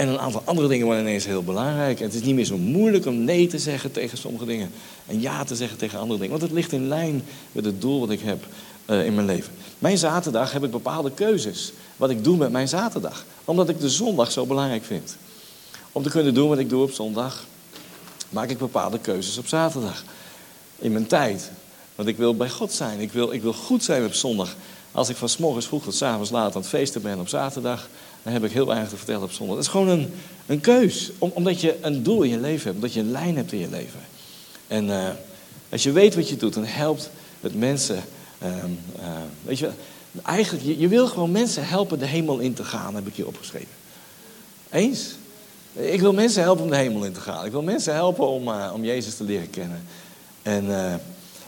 [0.00, 1.98] En een aantal andere dingen worden ineens heel belangrijk.
[1.98, 4.70] Het is niet meer zo moeilijk om nee te zeggen tegen sommige dingen.
[5.06, 6.38] En ja te zeggen tegen andere dingen.
[6.38, 8.46] Want het ligt in lijn met het doel wat ik heb
[8.86, 9.52] uh, in mijn leven.
[9.78, 11.72] Mijn zaterdag heb ik bepaalde keuzes.
[11.96, 13.24] Wat ik doe met mijn zaterdag.
[13.44, 15.16] Omdat ik de zondag zo belangrijk vind.
[15.92, 17.44] Om te kunnen doen wat ik doe op zondag.
[18.28, 20.04] Maak ik bepaalde keuzes op zaterdag.
[20.78, 21.50] In mijn tijd.
[21.94, 23.00] Want ik wil bij God zijn.
[23.00, 24.54] Ik wil, ik wil goed zijn op zondag.
[24.92, 27.28] Als ik van s morgens vroeg tot s avonds laat aan het feesten ben op
[27.28, 27.88] zaterdag
[28.22, 29.56] dan heb ik heel weinig te vertellen op zondag.
[29.56, 30.12] Dat is gewoon een,
[30.46, 31.10] een keus.
[31.18, 32.74] Om, omdat je een doel in je leven hebt.
[32.74, 34.00] Omdat je een lijn hebt in je leven.
[34.66, 35.08] En uh,
[35.68, 38.02] als je weet wat je doet, dan helpt het mensen.
[38.42, 38.64] Uh, uh,
[39.42, 39.70] weet je,
[40.22, 43.26] eigenlijk, je, je, wil gewoon mensen helpen de hemel in te gaan, heb ik hier
[43.26, 43.68] opgeschreven.
[44.70, 45.14] Eens?
[45.72, 47.44] Ik wil mensen helpen om de hemel in te gaan.
[47.44, 49.82] Ik wil mensen helpen om, eh, om Jezus te leren kennen.
[50.42, 50.92] En, eh,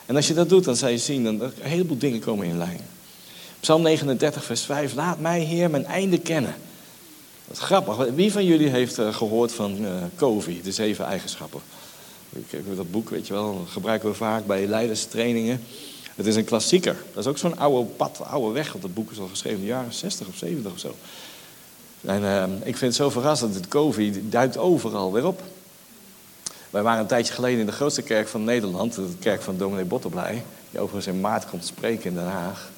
[0.05, 2.57] en als je dat doet, dan zal je zien dat een heleboel dingen komen in
[2.57, 2.79] lijn.
[3.63, 4.93] Psalm 39, vers 5.
[4.93, 6.55] Laat mij, Heer, mijn einde kennen.
[7.47, 7.95] Dat grappig.
[8.15, 11.61] Wie van jullie heeft uh, gehoord van uh, COVI, de zeven eigenschappen?
[12.75, 15.63] Dat boek, weet je wel, gebruiken we vaak bij leiderstrainingen.
[16.15, 16.95] Het is een klassieker.
[17.13, 18.71] Dat is ook zo'n oude pad, oude weg.
[18.71, 20.95] Want dat boek is al geschreven in de jaren 60 of 70 of zo.
[22.01, 23.55] En uh, ik vind het zo verrassend.
[23.55, 25.41] Het COVI duikt overal weer op.
[26.69, 28.95] Wij waren een tijdje geleden in de grootste kerk van Nederland.
[28.95, 30.43] De kerk van dominee Botterblij.
[30.71, 32.71] Die overigens in maart komt spreken in Den Haag.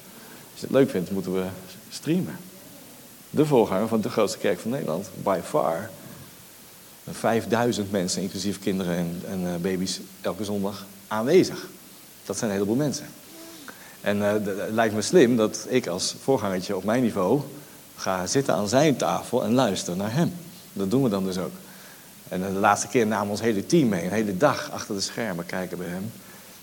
[0.56, 1.44] Je het leuk vindt, moeten we
[1.88, 2.36] streamen.
[3.30, 5.90] De voorganger van de grootste kerk van Nederland, by far.
[7.10, 11.68] 5000 mensen, inclusief kinderen en, en uh, baby's, elke zondag aanwezig.
[12.24, 13.06] Dat zijn een heleboel mensen.
[14.00, 17.40] En uh, het lijkt me slim dat ik als voorgangertje op mijn niveau
[17.96, 20.32] ga zitten aan zijn tafel en luister naar hem.
[20.72, 21.52] Dat doen we dan dus ook.
[22.28, 25.46] En de laatste keer namen ons hele team mee, een hele dag achter de schermen
[25.46, 26.12] kijken bij hem.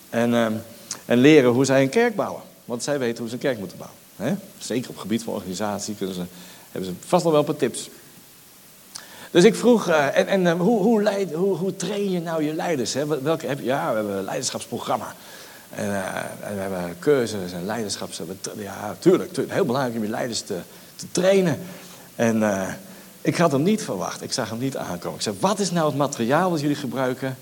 [0.10, 0.60] En, uh,
[1.06, 2.41] en leren hoe zij een kerk bouwen.
[2.65, 4.39] Want zij weten hoe ze een kerk moeten bouwen.
[4.58, 6.23] Zeker op het gebied van organisatie kunnen ze,
[6.71, 7.89] hebben ze vast nog wel paar tips.
[9.32, 12.43] Dus ik vroeg, uh, en, en uh, hoe, hoe, leid, hoe, hoe, train je nou
[12.43, 12.93] je leiders?
[12.93, 13.21] Hè?
[13.21, 13.60] Welke heb?
[13.60, 15.15] Ja, we hebben een leiderschapsprogramma.
[15.69, 18.21] En, uh, en we hebben cursus en leiderschaps...
[18.58, 20.58] Ja, tuurlijk, tuurlijk, heel belangrijk om je leiders te,
[20.95, 21.60] te trainen.
[22.15, 22.43] En
[23.21, 24.21] ik had hem niet verwacht.
[24.21, 25.15] Ik zag hem niet aankomen.
[25.15, 27.38] Ik zei, wat is nou het materiaal dat jullie gebruiken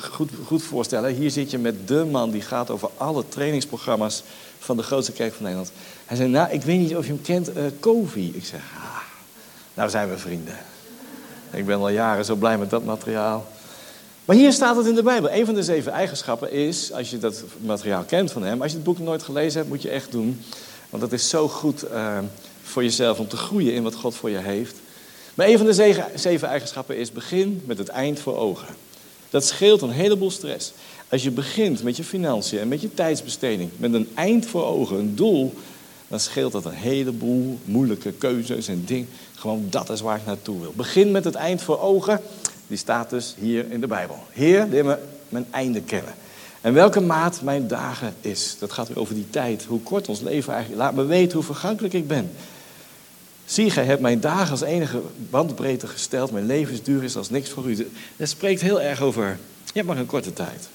[0.00, 4.22] Goed, goed voorstellen, hier zit je met de man die gaat over alle trainingsprogramma's
[4.58, 5.72] van de grootste kerk van Nederland.
[6.04, 8.32] Hij zei, nou, ik weet niet of je hem kent, uh, Kovi.
[8.34, 8.96] Ik zeg, ah,
[9.74, 10.56] nou zijn we vrienden.
[11.50, 13.46] Ik ben al jaren zo blij met dat materiaal.
[14.24, 15.30] Maar hier staat het in de Bijbel.
[15.30, 18.76] Een van de zeven eigenschappen is, als je dat materiaal kent van hem, als je
[18.76, 20.42] het boek nooit gelezen hebt, moet je echt doen.
[20.90, 22.18] Want dat is zo goed uh,
[22.62, 24.76] voor jezelf om te groeien in wat God voor je heeft.
[25.34, 28.68] Maar een van de zeven eigenschappen is, begin met het eind voor ogen.
[29.34, 30.72] Dat scheelt een heleboel stress.
[31.08, 34.98] Als je begint met je financiën en met je tijdsbesteding, met een eind voor ogen,
[34.98, 35.54] een doel,
[36.08, 39.08] dan scheelt dat een heleboel moeilijke keuzes en dingen.
[39.34, 40.72] Gewoon dat is waar ik naartoe wil.
[40.76, 42.20] Begin met het eind voor ogen
[42.66, 44.18] die staat dus hier in de Bijbel.
[44.30, 46.14] Heer, leer me mijn einde kennen.
[46.60, 48.56] En welke maat mijn dagen is.
[48.58, 49.64] Dat gaat weer over die tijd.
[49.64, 50.82] Hoe kort ons leven eigenlijk.
[50.82, 52.30] Laat me weten hoe vergankelijk ik ben.
[53.46, 56.30] Zie, gij hebt mijn dagen als enige bandbreedte gesteld.
[56.30, 57.90] Mijn levensduur is als niks voor u.
[58.16, 60.68] Dat spreekt heel erg over, je hebt maar een korte tijd.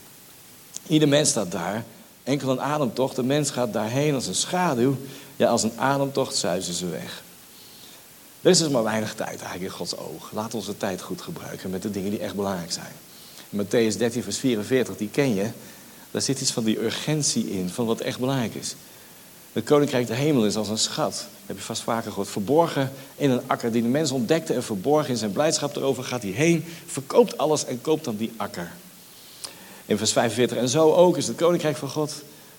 [0.88, 1.84] Ieder mens staat daar.
[2.24, 3.16] Enkel een ademtocht.
[3.16, 4.98] De mens gaat daarheen als een schaduw.
[5.36, 7.24] Ja, als een ademtocht zuizen ze weg.
[8.42, 10.32] Er is dus maar weinig tijd eigenlijk in Gods oog.
[10.34, 12.94] Laat onze tijd goed gebruiken met de dingen die echt belangrijk zijn.
[13.56, 15.50] Matthäus 13, vers 44, die ken je.
[16.12, 18.76] Daar zit iets van die urgentie in, van wat echt belangrijk is.
[19.54, 21.28] Het koninkrijk de hemel is als een schat.
[21.46, 22.30] Heb je vast vaker gehoord.
[22.30, 26.22] Verborgen in een akker die de mens ontdekte en verborgen in zijn blijdschap erover gaat
[26.22, 28.72] hij heen, verkoopt alles en koopt dan die akker.
[29.86, 32.14] In vers 45, en zo ook is het koninkrijk van God,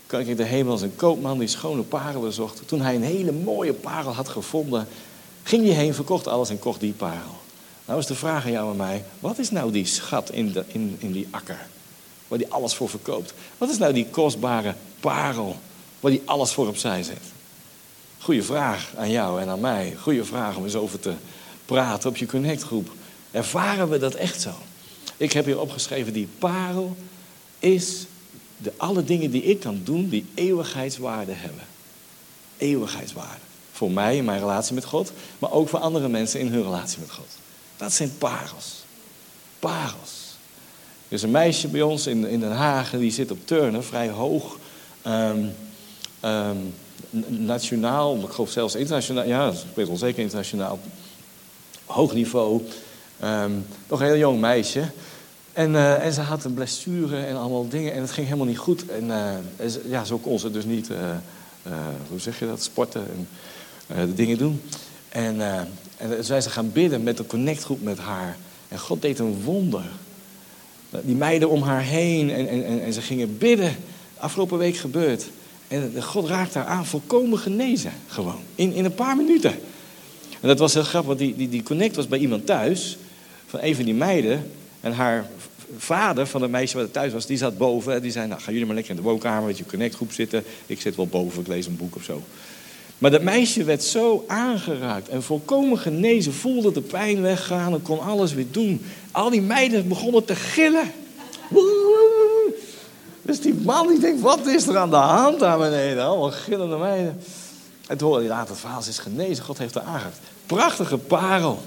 [0.07, 2.63] koninkrijk de hemel als een koopman die schone parelen zocht.
[2.67, 4.89] Toen hij een hele mooie parel had gevonden,
[5.43, 7.39] ging hij heen, verkocht alles en kocht die parel.
[7.85, 10.65] Nou is de vraag aan jou en mij, wat is nou die schat in, de,
[10.67, 11.67] in, in die akker?
[12.29, 13.35] Waar hij alles voor verkoopt.
[13.59, 15.57] Wat is nou die kostbare parel
[16.01, 17.23] waar hij alles voor opzij zet?
[18.19, 19.97] Goeie vraag aan jou en aan mij.
[20.01, 21.15] Goeie vraag om eens over te
[21.65, 22.91] praten op je connectgroep.
[23.31, 24.51] Ervaren we dat echt zo?
[25.17, 26.97] Ik heb hier opgeschreven, die parel
[27.59, 28.07] is
[28.57, 31.65] de, alle dingen die ik kan doen die eeuwigheidswaarde hebben.
[32.57, 33.41] Eeuwigheidswaarde.
[33.73, 36.99] Voor mij in mijn relatie met God, maar ook voor andere mensen in hun relatie
[37.01, 37.29] met God.
[37.77, 38.85] Dat zijn parels.
[39.59, 40.37] Parels.
[41.09, 44.09] Er is een meisje bij ons in, in Den Haag, die zit op turnen, vrij
[44.09, 44.59] hoog.
[45.07, 45.55] Um,
[46.25, 46.75] um,
[47.27, 49.27] nationaal, ik geloof zelfs internationaal.
[49.27, 50.79] Ja, ze speelt wel zeker internationaal.
[51.85, 52.63] Hoog niveau.
[53.25, 54.85] Um, nog een heel jong meisje.
[55.53, 57.93] En, uh, en ze had een blessure en allemaal dingen.
[57.93, 58.89] En het ging helemaal niet goed.
[58.89, 59.35] En uh,
[59.89, 61.73] ja, zo kon ze dus niet, uh,
[62.09, 63.07] hoe zeg je dat, sporten
[63.87, 64.63] en de dingen doen.
[65.09, 65.41] En,
[65.97, 68.37] en zij ze gaan bidden met een connectgroep met haar.
[68.69, 69.85] En God deed een wonder.
[71.03, 73.77] Die meiden om haar heen en, en, en ze gingen bidden.
[74.17, 75.25] Afgelopen week gebeurd.
[75.71, 77.93] En God raakte haar aan, volkomen genezen.
[78.07, 78.41] Gewoon.
[78.55, 79.51] In, in een paar minuten.
[80.41, 82.99] En dat was heel grappig, want die, die, die connect was bij iemand thuis.
[83.47, 84.51] Van een van die meiden.
[84.81, 85.31] En haar
[85.77, 87.95] vader van het meisje wat thuis was, die zat boven.
[87.95, 90.45] En die zei, nou gaan jullie maar lekker in de woonkamer met je connectgroep zitten.
[90.67, 92.23] Ik zit wel boven, ik lees een boek of zo.
[92.99, 98.01] Maar dat meisje werd zo aangeraakt en volkomen genezen, voelde de pijn weggaan en kon
[98.01, 98.83] alles weer doen.
[99.11, 100.93] Al die meiden begonnen te gillen.
[103.23, 106.05] Dus die man die denkt, wat is er aan de hand daar beneden?
[106.05, 107.21] Allemaal gillende meiden.
[107.87, 110.19] En toen hoorde hij het verhaal is genezen, God heeft haar aangeraakt.
[110.47, 111.63] Prachtige parel.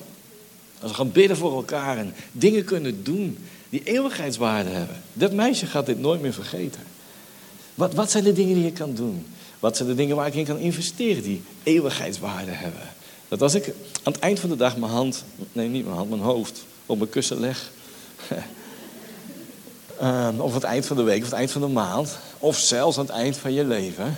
[0.79, 3.37] Als we gaan bidden voor elkaar en dingen kunnen doen
[3.69, 5.01] die eeuwigheidswaarde hebben.
[5.13, 6.81] Dat meisje gaat dit nooit meer vergeten.
[7.75, 9.25] Wat, wat zijn de dingen die je kan doen?
[9.59, 12.81] Wat zijn de dingen waar ik in kan investeren die eeuwigheidswaarde hebben?
[13.27, 13.67] Dat als ik
[14.03, 16.97] aan het eind van de dag mijn hand, nee niet mijn hand, mijn hoofd op
[16.97, 17.71] mijn kussen leg.
[20.03, 22.17] Um, of het eind van de week, of het eind van de maand.
[22.39, 24.17] Of zelfs aan het eind van je leven.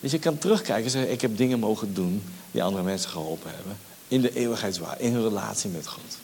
[0.00, 3.50] Dus je kan terugkijken en zeggen, ik heb dingen mogen doen die andere mensen geholpen
[3.54, 3.76] hebben.
[4.08, 6.18] In de eeuwigheidswaarde, in hun relatie met God.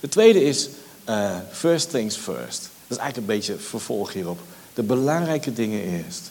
[0.00, 0.68] De tweede is,
[1.08, 2.60] uh, first things first.
[2.60, 4.38] Dat is eigenlijk een beetje vervolg hierop.
[4.74, 6.30] De belangrijke dingen eerst.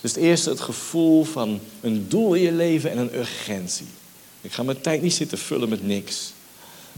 [0.00, 3.86] Dus het eerste het gevoel van een doel in je leven en een urgentie.
[4.40, 6.32] Ik ga mijn tijd niet zitten vullen met niks.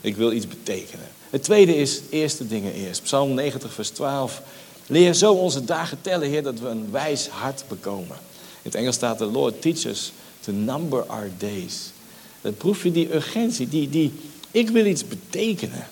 [0.00, 1.08] Ik wil iets betekenen.
[1.30, 3.02] Het tweede is eerste dingen eerst.
[3.02, 4.42] Psalm 90, vers 12.
[4.86, 8.16] Leer zo onze dagen tellen, Heer, dat we een wijs hart bekomen.
[8.36, 11.92] In het Engels staat: The Lord teach us to number our days.
[12.40, 14.12] Dan proef je die urgentie, die, die
[14.50, 15.86] ik wil iets betekenen.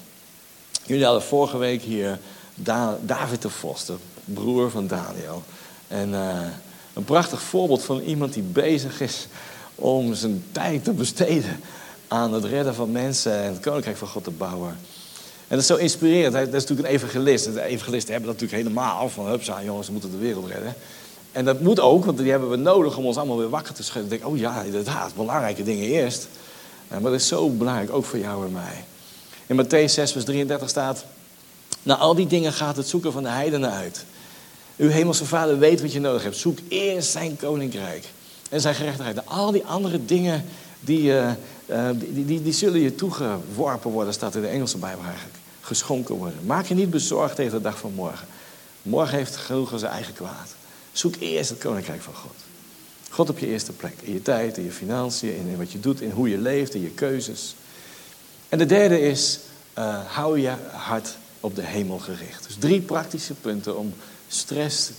[0.87, 2.19] Jullie hadden vorige week hier
[3.01, 3.95] David de Vos, de
[4.25, 5.43] broer van Daniel.
[5.89, 6.41] En uh,
[6.93, 9.27] een prachtig voorbeeld van iemand die bezig is
[9.75, 11.61] om zijn tijd te besteden
[12.09, 14.77] aan het redden van mensen en het koninkrijk van God te bouwen.
[15.49, 16.33] En dat is zo inspirerend.
[16.33, 17.45] Dat is natuurlijk een evangelist.
[17.45, 20.75] De evangelisten hebben dat natuurlijk helemaal van, hupsa jongens, we moeten de wereld redden.
[21.33, 23.83] En dat moet ook, want die hebben we nodig om ons allemaal weer wakker te
[23.83, 24.11] schudden.
[24.11, 26.29] Denk, oh ja, inderdaad, belangrijke dingen eerst.
[26.89, 28.85] Maar dat is zo belangrijk, ook voor jou en mij.
[29.47, 31.05] In Matthäus 6, vers 33 staat,
[31.83, 34.05] na al die dingen gaat het zoeken van de heidenen uit.
[34.77, 36.37] Uw hemelse vader weet wat je nodig hebt.
[36.37, 38.05] Zoek eerst zijn koninkrijk
[38.51, 39.27] en zijn gerechtigheid.
[39.27, 40.45] Al die andere dingen
[40.81, 41.31] die, uh,
[41.67, 45.37] uh, die, die, zullen je toegeworpen worden, staat in de Engelse Bijbel eigenlijk.
[45.61, 46.47] Geschonken worden.
[46.47, 48.27] Maak je niet bezorgd tegen de dag van morgen.
[48.83, 50.55] Morgen heeft aan zijn eigen kwaad.
[50.93, 52.35] Zoek eerst het koninkrijk van God.
[53.11, 53.95] God op je eerste plek.
[54.03, 56.83] In je tijd, in je financiën, in wat je doet, in hoe je leeft, in
[56.83, 57.55] je keuzes.
[58.49, 59.39] En de derde is,
[59.79, 62.47] uh, hou je hart op de hemel gericht.
[62.47, 63.95] Dus drie praktische punten om
[64.29, 64.91] stress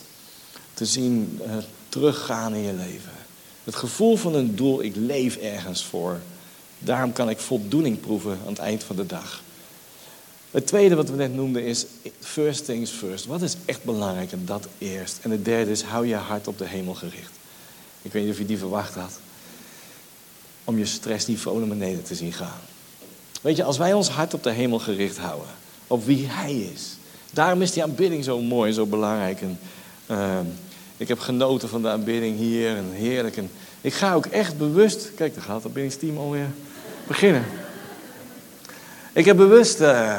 [0.73, 1.56] te zien uh,
[1.89, 3.12] teruggaan in je leven.
[3.63, 6.19] Het gevoel van een doel, ik leef ergens voor.
[6.80, 9.42] Daarom kan ik voldoening proeven aan het eind van de dag.
[10.52, 11.86] Het tweede wat we net noemden is
[12.20, 13.26] first things first.
[13.26, 15.20] Wat is echt belangrijk en dat eerst.
[15.22, 17.32] En het derde is hou je hart op de hemel gericht.
[18.02, 19.20] Ik weet niet of je die verwacht had.
[20.63, 22.60] Om je stressniveau naar beneden te zien gaan.
[23.42, 25.50] Weet je, als wij ons hart op de hemel gericht houden,
[25.88, 26.98] op wie Hij is.
[27.32, 29.42] Daarom is die aanbidding zo mooi, zo belangrijk.
[29.42, 29.60] En,
[30.12, 30.40] uh,
[30.98, 33.38] ik heb genoten van de aanbidding hier en heerlijk.
[33.38, 33.50] En
[33.82, 36.50] ik ga ook echt bewust, kijk, daar gaat het aanbiddingsteam alweer
[37.08, 37.46] beginnen.
[39.13, 40.17] Ik heb bewust, uh,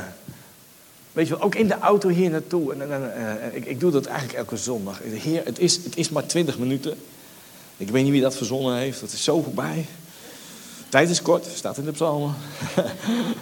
[1.13, 2.75] weet je wel, ook in de auto hier naartoe.
[2.75, 5.01] En, uh, ik, ik, doe dat eigenlijk elke zondag.
[5.45, 6.99] Het is, het is maar twintig minuten.
[7.77, 9.87] Ik weet niet wie dat verzonnen heeft, dat is zo voorbij.
[10.89, 12.35] Tijd is kort, staat in de psalmen.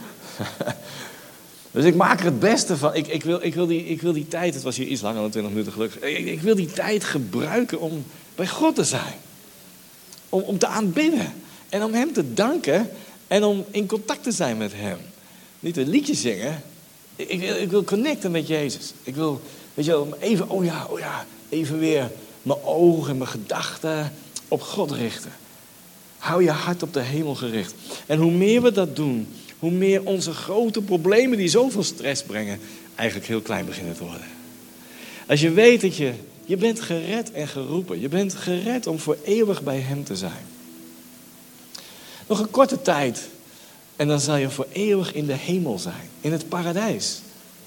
[1.70, 2.94] dus ik maak er het beste van.
[2.94, 5.20] Ik, ik, wil, ik, wil die, ik wil die tijd, het was hier iets langer
[5.20, 6.00] dan 20 minuten gelukkig.
[6.00, 8.04] Ik, ik wil die tijd gebruiken om
[8.34, 9.14] bij God te zijn.
[10.28, 11.32] Om, om te aanbidden.
[11.68, 12.90] En om Hem te danken.
[13.28, 14.98] En om in contact te zijn met Hem.
[15.60, 16.62] Niet een liedje zingen.
[17.16, 18.92] Ik, ik wil connecten met Jezus.
[19.02, 19.40] Ik wil,
[19.74, 22.10] weet je wel, even, oh ja, oh ja, even weer
[22.42, 24.12] mijn ogen en mijn gedachten
[24.48, 25.32] op God richten.
[26.18, 27.74] Hou je hart op de hemel gericht.
[28.06, 32.60] En hoe meer we dat doen, hoe meer onze grote problemen die zoveel stress brengen,
[32.94, 34.26] eigenlijk heel klein beginnen te worden.
[35.26, 36.12] Als je weet dat je,
[36.44, 38.00] je bent gered en geroepen.
[38.00, 40.46] Je bent gered om voor eeuwig bij Hem te zijn.
[42.26, 43.28] Nog een korte tijd
[43.96, 46.08] en dan zal je voor eeuwig in de hemel zijn.
[46.20, 47.20] In het paradijs.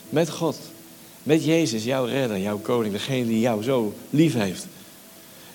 [0.10, 0.58] Met God.
[1.24, 2.94] Met Jezus, jouw redder, jouw koning.
[2.94, 4.68] Degene die jou zo lief heeft.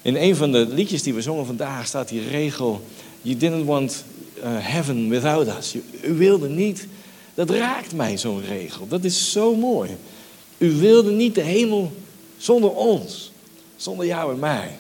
[0.03, 2.81] In een van de liedjes die we zongen vandaag staat die regel:
[3.23, 4.05] You didn't want
[4.37, 5.77] uh, heaven without us.
[6.03, 6.87] U, wilde niet.
[7.35, 8.89] Dat raakt mij, zo'n regel.
[8.89, 9.97] Dat is zo mooi.
[10.59, 11.93] U wilde niet de hemel
[12.37, 13.33] zonder ons,
[13.77, 14.77] zonder jou en mij.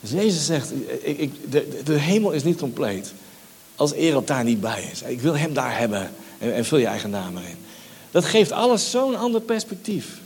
[0.00, 3.12] Dus Jezus zegt: ik, ik, de, de hemel is niet compleet
[3.76, 5.02] als Erop daar niet bij is.
[5.02, 7.56] Ik wil hem daar hebben en, en vul je eigen naam erin.
[8.10, 10.20] Dat geeft alles zo'n ander perspectief.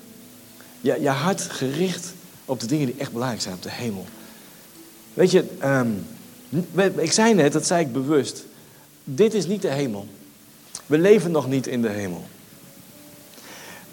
[0.81, 2.13] Je, je hart gericht
[2.45, 4.05] op de dingen die echt belangrijk zijn op de hemel.
[5.15, 6.07] Weet je, um,
[6.97, 8.45] ik zei net, dat zei ik bewust.
[9.05, 10.07] Dit is niet de hemel.
[10.87, 12.25] We leven nog niet in de hemel.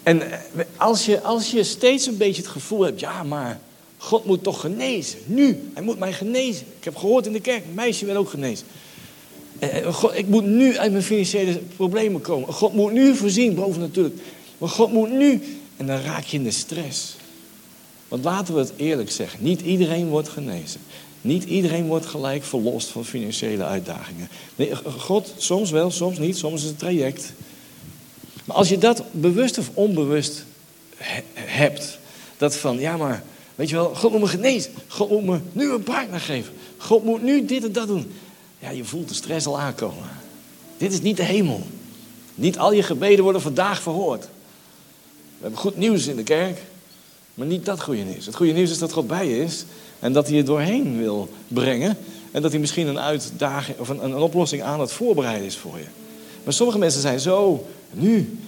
[0.03, 0.39] En eh,
[0.77, 3.59] als je, als je steeds een beetje het gevoel hebt, ja, maar
[4.01, 5.19] God moet toch genezen.
[5.25, 6.65] Nu, hij moet mij genezen.
[6.77, 8.65] Ik heb gehoord in de kerk, een meisje werd ook genezen.
[9.85, 12.53] God, ik moet nu uit mijn financiële problemen komen.
[12.53, 14.15] God moet nu voorzien, boven natuurlijk.
[14.57, 15.41] Maar God moet nu.
[15.77, 17.15] En dan raak je in de stress.
[18.07, 20.81] Want laten we het eerlijk zeggen: niet iedereen wordt genezen.
[21.21, 24.29] Niet iedereen wordt gelijk verlost van financiële uitdagingen.
[24.55, 27.33] Nee, God, soms wel, soms niet, soms is het traject.
[28.45, 30.45] Maar als je dat bewust of onbewust
[31.33, 31.99] hebt,
[32.37, 33.23] dat van ja, maar
[33.59, 34.71] weet je wel, God moet me genezen.
[34.87, 36.53] God moet me nu een partner geven.
[36.77, 38.11] God moet nu dit en dat doen.
[38.59, 40.09] Ja, je voelt de stress al aankomen.
[40.77, 41.61] Dit is niet de hemel.
[42.35, 44.21] Niet al je gebeden worden vandaag verhoord.
[44.23, 46.61] We hebben goed nieuws in de kerk,
[47.33, 48.25] maar niet dat goede nieuws.
[48.25, 49.65] Het goede nieuws is dat God bij je is
[49.99, 51.97] en dat hij je doorheen wil brengen.
[52.31, 55.77] En dat hij misschien een uitdaging of een, een oplossing aan het voorbereiden is voor
[55.77, 55.87] je.
[56.43, 58.39] Maar sommige mensen zijn zo nu.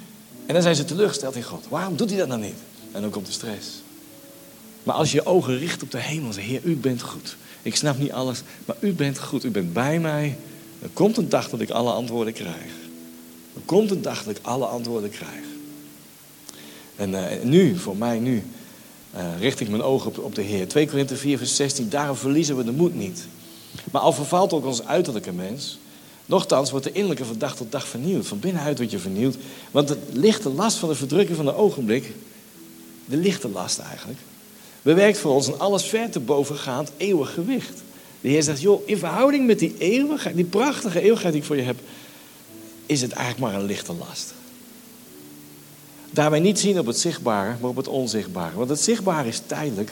[0.46, 1.66] En dan zijn ze teleurgesteld in God.
[1.70, 2.58] Waarom doet hij dat dan niet?
[2.92, 3.82] En dan komt de stress.
[4.84, 7.36] Maar als je je ogen richt op de hemel, zeg Heer, u bent goed.
[7.62, 9.44] Ik snap niet alles, maar u bent goed.
[9.44, 10.38] U bent bij mij.
[10.82, 12.72] Er komt een dag dat ik alle antwoorden krijg.
[13.54, 15.46] Er komt een dag dat ik alle antwoorden krijg.
[16.96, 18.44] En uh, nu, voor mij nu,
[19.16, 20.68] uh, richt ik mijn ogen op, op de Heer.
[20.68, 21.90] 2 Korinthe 4, vers 16.
[21.90, 23.26] Daarom verliezen we de moed niet.
[23.92, 25.80] Maar al vervalt ook ons uiterlijke mens.
[26.26, 28.28] Nochtans wordt de innerlijke van dag tot dag vernieuwd.
[28.28, 29.36] Van binnenuit wordt je vernieuwd.
[29.72, 32.14] Want het lichte last van de verdrukking van de ogenblik.
[33.06, 34.20] De lichte last eigenlijk
[34.82, 37.82] bewerkt voor ons een alles ver te bovengaand eeuwig gewicht.
[38.22, 41.58] De Heer zegt, joh, in verhouding met die eeuwigheid, die prachtige eeuwigheid die ik voor
[41.58, 41.80] je heb,
[42.86, 44.34] is het eigenlijk maar een lichte last.
[46.12, 48.56] Daarbij niet zien op het zichtbare, maar op het onzichtbare.
[48.56, 49.92] Want het zichtbare is tijdelijk,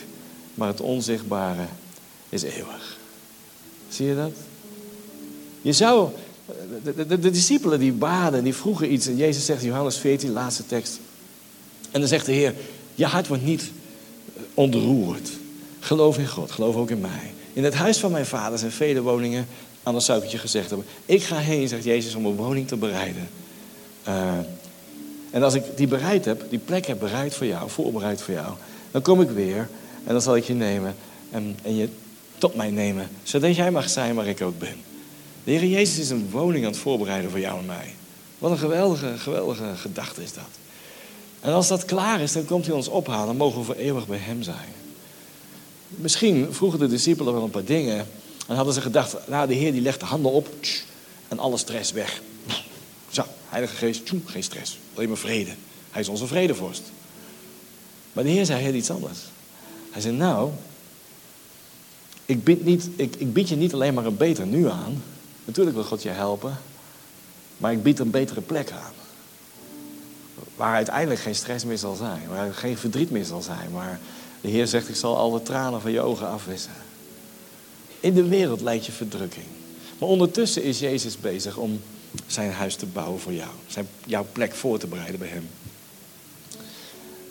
[0.53, 1.65] maar het onzichtbare
[2.29, 2.97] is eeuwig.
[3.89, 4.31] Zie je dat?
[5.61, 6.09] Je zou,
[6.83, 9.07] de, de discipelen die baden, die vroegen iets.
[9.07, 10.99] En Jezus zegt, Johannes 14, laatste tekst.
[11.91, 12.53] En dan zegt de Heer,
[12.95, 13.71] je hart wordt niet
[14.59, 15.29] ontroerd.
[15.79, 17.33] Geloof in God, geloof ook in mij.
[17.53, 19.47] In het huis van mijn vader zijn vele woningen,
[19.83, 20.87] anders zou ik het je gezegd hebben.
[21.05, 23.29] Ik ga heen, zegt Jezus, om een woning te bereiden.
[24.07, 24.13] Uh,
[25.31, 28.53] en als ik die bereid heb, die plek heb bereid voor jou, voorbereid voor jou,
[28.91, 29.69] dan kom ik weer
[30.03, 30.95] en dan zal ik je nemen
[31.31, 31.89] en, en je
[32.37, 34.75] tot mij nemen, zodat jij mag zijn waar ik ook ben.
[35.43, 37.93] De Heer Jezus is een woning aan het voorbereiden voor jou en mij.
[38.37, 40.49] Wat een geweldige, geweldige gedachte is dat.
[41.41, 43.25] En als dat klaar is, dan komt hij ons ophalen.
[43.25, 44.73] Dan mogen we voor eeuwig bij hem zijn.
[45.87, 48.07] Misschien vroegen de discipelen wel een paar dingen.
[48.47, 50.49] En hadden ze gedacht, nou de Heer die legt de handen op.
[51.27, 52.21] En alle stress weg.
[53.09, 54.77] Zo, Heilige Geest, geen stress.
[54.95, 55.51] Alleen maar vrede.
[55.91, 56.81] Hij is onze vredevorst.
[58.13, 59.19] Maar de Heer zei heel iets anders.
[59.91, 60.51] Hij zei, nou,
[62.25, 65.03] ik bied, niet, ik, ik bied je niet alleen maar een beter nu aan.
[65.45, 66.57] Natuurlijk wil God je helpen.
[67.57, 68.93] Maar ik bied een betere plek aan.
[70.59, 72.27] Waar uiteindelijk geen stress meer zal zijn.
[72.27, 73.71] Waar geen verdriet meer zal zijn.
[73.71, 73.99] Maar
[74.41, 76.71] de Heer zegt, ik zal alle tranen van je ogen afwissen.
[77.99, 79.45] In de wereld leidt je verdrukking.
[79.99, 81.81] Maar ondertussen is Jezus bezig om
[82.27, 83.49] zijn huis te bouwen voor jou.
[83.67, 85.49] Zijn, jouw plek voor te bereiden bij hem.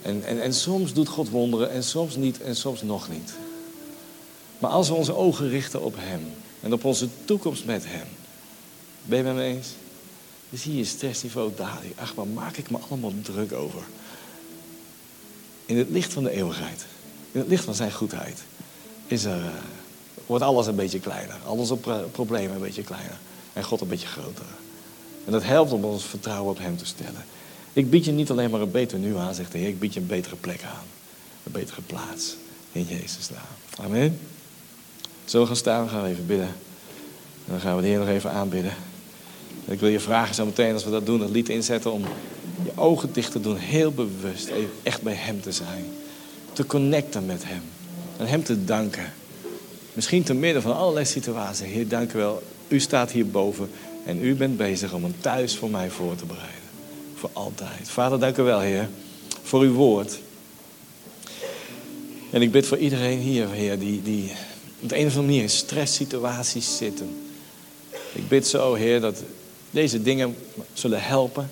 [0.03, 3.33] En, en, en soms doet God wonderen en soms niet en soms nog niet.
[4.59, 8.07] Maar als we onze ogen richten op Hem en op onze toekomst met Hem.
[9.03, 9.69] Ben je met me eens?
[10.51, 11.93] Dan zie je stressniveau dalen.
[11.95, 13.83] Ach, waar maak ik me allemaal druk over?
[15.67, 16.87] In het licht van de eeuwigheid,
[17.33, 18.43] in het licht van zijn goedheid,
[19.07, 19.47] is er, uh,
[20.27, 21.37] wordt alles een beetje kleiner.
[21.47, 21.77] Al onze
[22.13, 23.19] problemen een beetje kleiner.
[23.53, 24.45] En God een beetje groter.
[25.25, 27.25] En dat helpt om ons vertrouwen op Hem te stellen.
[27.73, 29.69] Ik bied je niet alleen maar een beter nu aan, zegt de Heer.
[29.69, 30.85] Ik bied je een betere plek aan.
[31.43, 32.37] Een betere plaats.
[32.73, 33.85] In Jezus naam.
[33.87, 34.21] Amen.
[35.25, 36.47] Zo gaan staan, we gaan even bidden.
[36.47, 38.73] En dan gaan we de Heer nog even aanbidden.
[39.69, 42.05] Ik wil je vragen zo meteen als we dat doen, dat lied inzetten om
[42.65, 43.57] je ogen dicht te doen.
[43.57, 44.51] Heel bewust,
[44.83, 45.85] echt bij Hem te zijn.
[46.53, 47.63] Te connecten met Hem.
[48.17, 49.13] En Hem te danken.
[49.93, 51.67] Misschien te midden van allerlei situaties.
[51.67, 52.43] Heer, dank u wel.
[52.69, 53.71] U staat hierboven
[54.05, 56.59] en u bent bezig om een thuis voor mij voor te bereiden.
[57.15, 57.89] Voor altijd.
[57.89, 58.89] Vader, dank u wel, Heer,
[59.43, 60.19] voor uw woord.
[62.31, 64.33] En ik bid voor iedereen hier, Heer, die, die
[64.81, 67.17] op de een of andere manier in stresssituaties zitten.
[68.13, 69.23] Ik bid zo, Heer, dat
[69.79, 70.37] deze dingen
[70.73, 71.51] zullen helpen.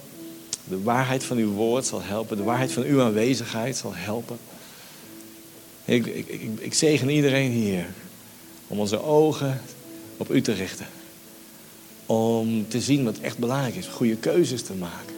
[0.65, 2.37] De waarheid van uw woord zal helpen.
[2.37, 4.39] De waarheid van uw aanwezigheid zal helpen.
[5.85, 7.87] Ik, ik, ik, zegen iedereen hier
[8.67, 9.61] om onze ogen
[10.17, 10.87] op u te richten.
[12.07, 13.87] Om te zien wat echt belangrijk is.
[13.87, 15.15] Goede keuzes te maken.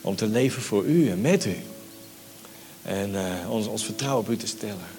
[0.00, 1.56] Om te leven voor u en met u.
[2.82, 4.97] En uh, ons, ons vertrouwen op u te stellen.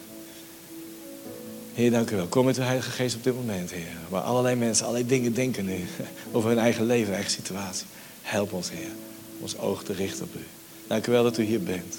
[1.79, 2.27] Heer, dank u wel.
[2.27, 3.97] Kom met de Heilige Geest op dit moment, Heer.
[4.09, 5.85] Waar allerlei mensen allerlei dingen denken nu.
[6.31, 7.85] Over hun eigen leven, eigen situatie.
[8.21, 8.91] Help ons, Heer.
[9.39, 10.43] Ons oog te richten op u.
[10.87, 11.97] Dank u wel dat u hier bent.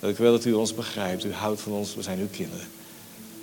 [0.00, 1.24] Dank u wel dat u ons begrijpt.
[1.24, 1.94] U houdt van ons.
[1.94, 2.66] We zijn uw kinderen.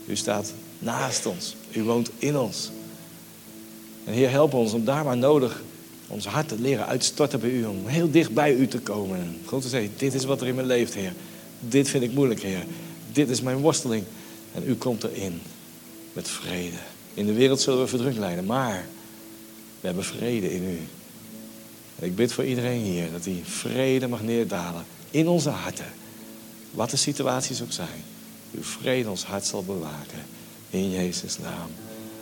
[0.06, 1.56] U staat naast ons.
[1.72, 2.72] U woont in ons.
[4.04, 5.64] En Heer, help ons om daar waar nodig
[6.08, 7.66] ons hart te leren uitstorten bij u.
[7.66, 9.18] Om heel dicht bij u te komen.
[9.18, 11.14] En gewoon te zeggen, dit is wat er in me leeft, Heer.
[11.60, 12.66] Dit vind ik moeilijk, Heer.
[13.12, 14.04] Dit is mijn worsteling.
[14.54, 15.42] En u komt erin
[16.16, 16.78] met vrede.
[17.14, 18.86] In de wereld zullen we verdrukt lijden, maar
[19.80, 20.80] we hebben vrede in u.
[22.00, 25.94] En ik bid voor iedereen hier dat die vrede mag neerdalen in onze harten.
[26.72, 28.04] Wat de situaties ook zijn.
[28.52, 30.20] Uw vrede ons hart zal bewaken.
[30.70, 31.70] In Jezus' naam.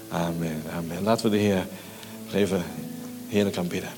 [0.09, 0.63] Amen.
[0.73, 1.03] Amen.
[1.03, 1.67] Laten we de Heer
[2.33, 2.63] even
[3.27, 3.89] heerlijk aanbidden.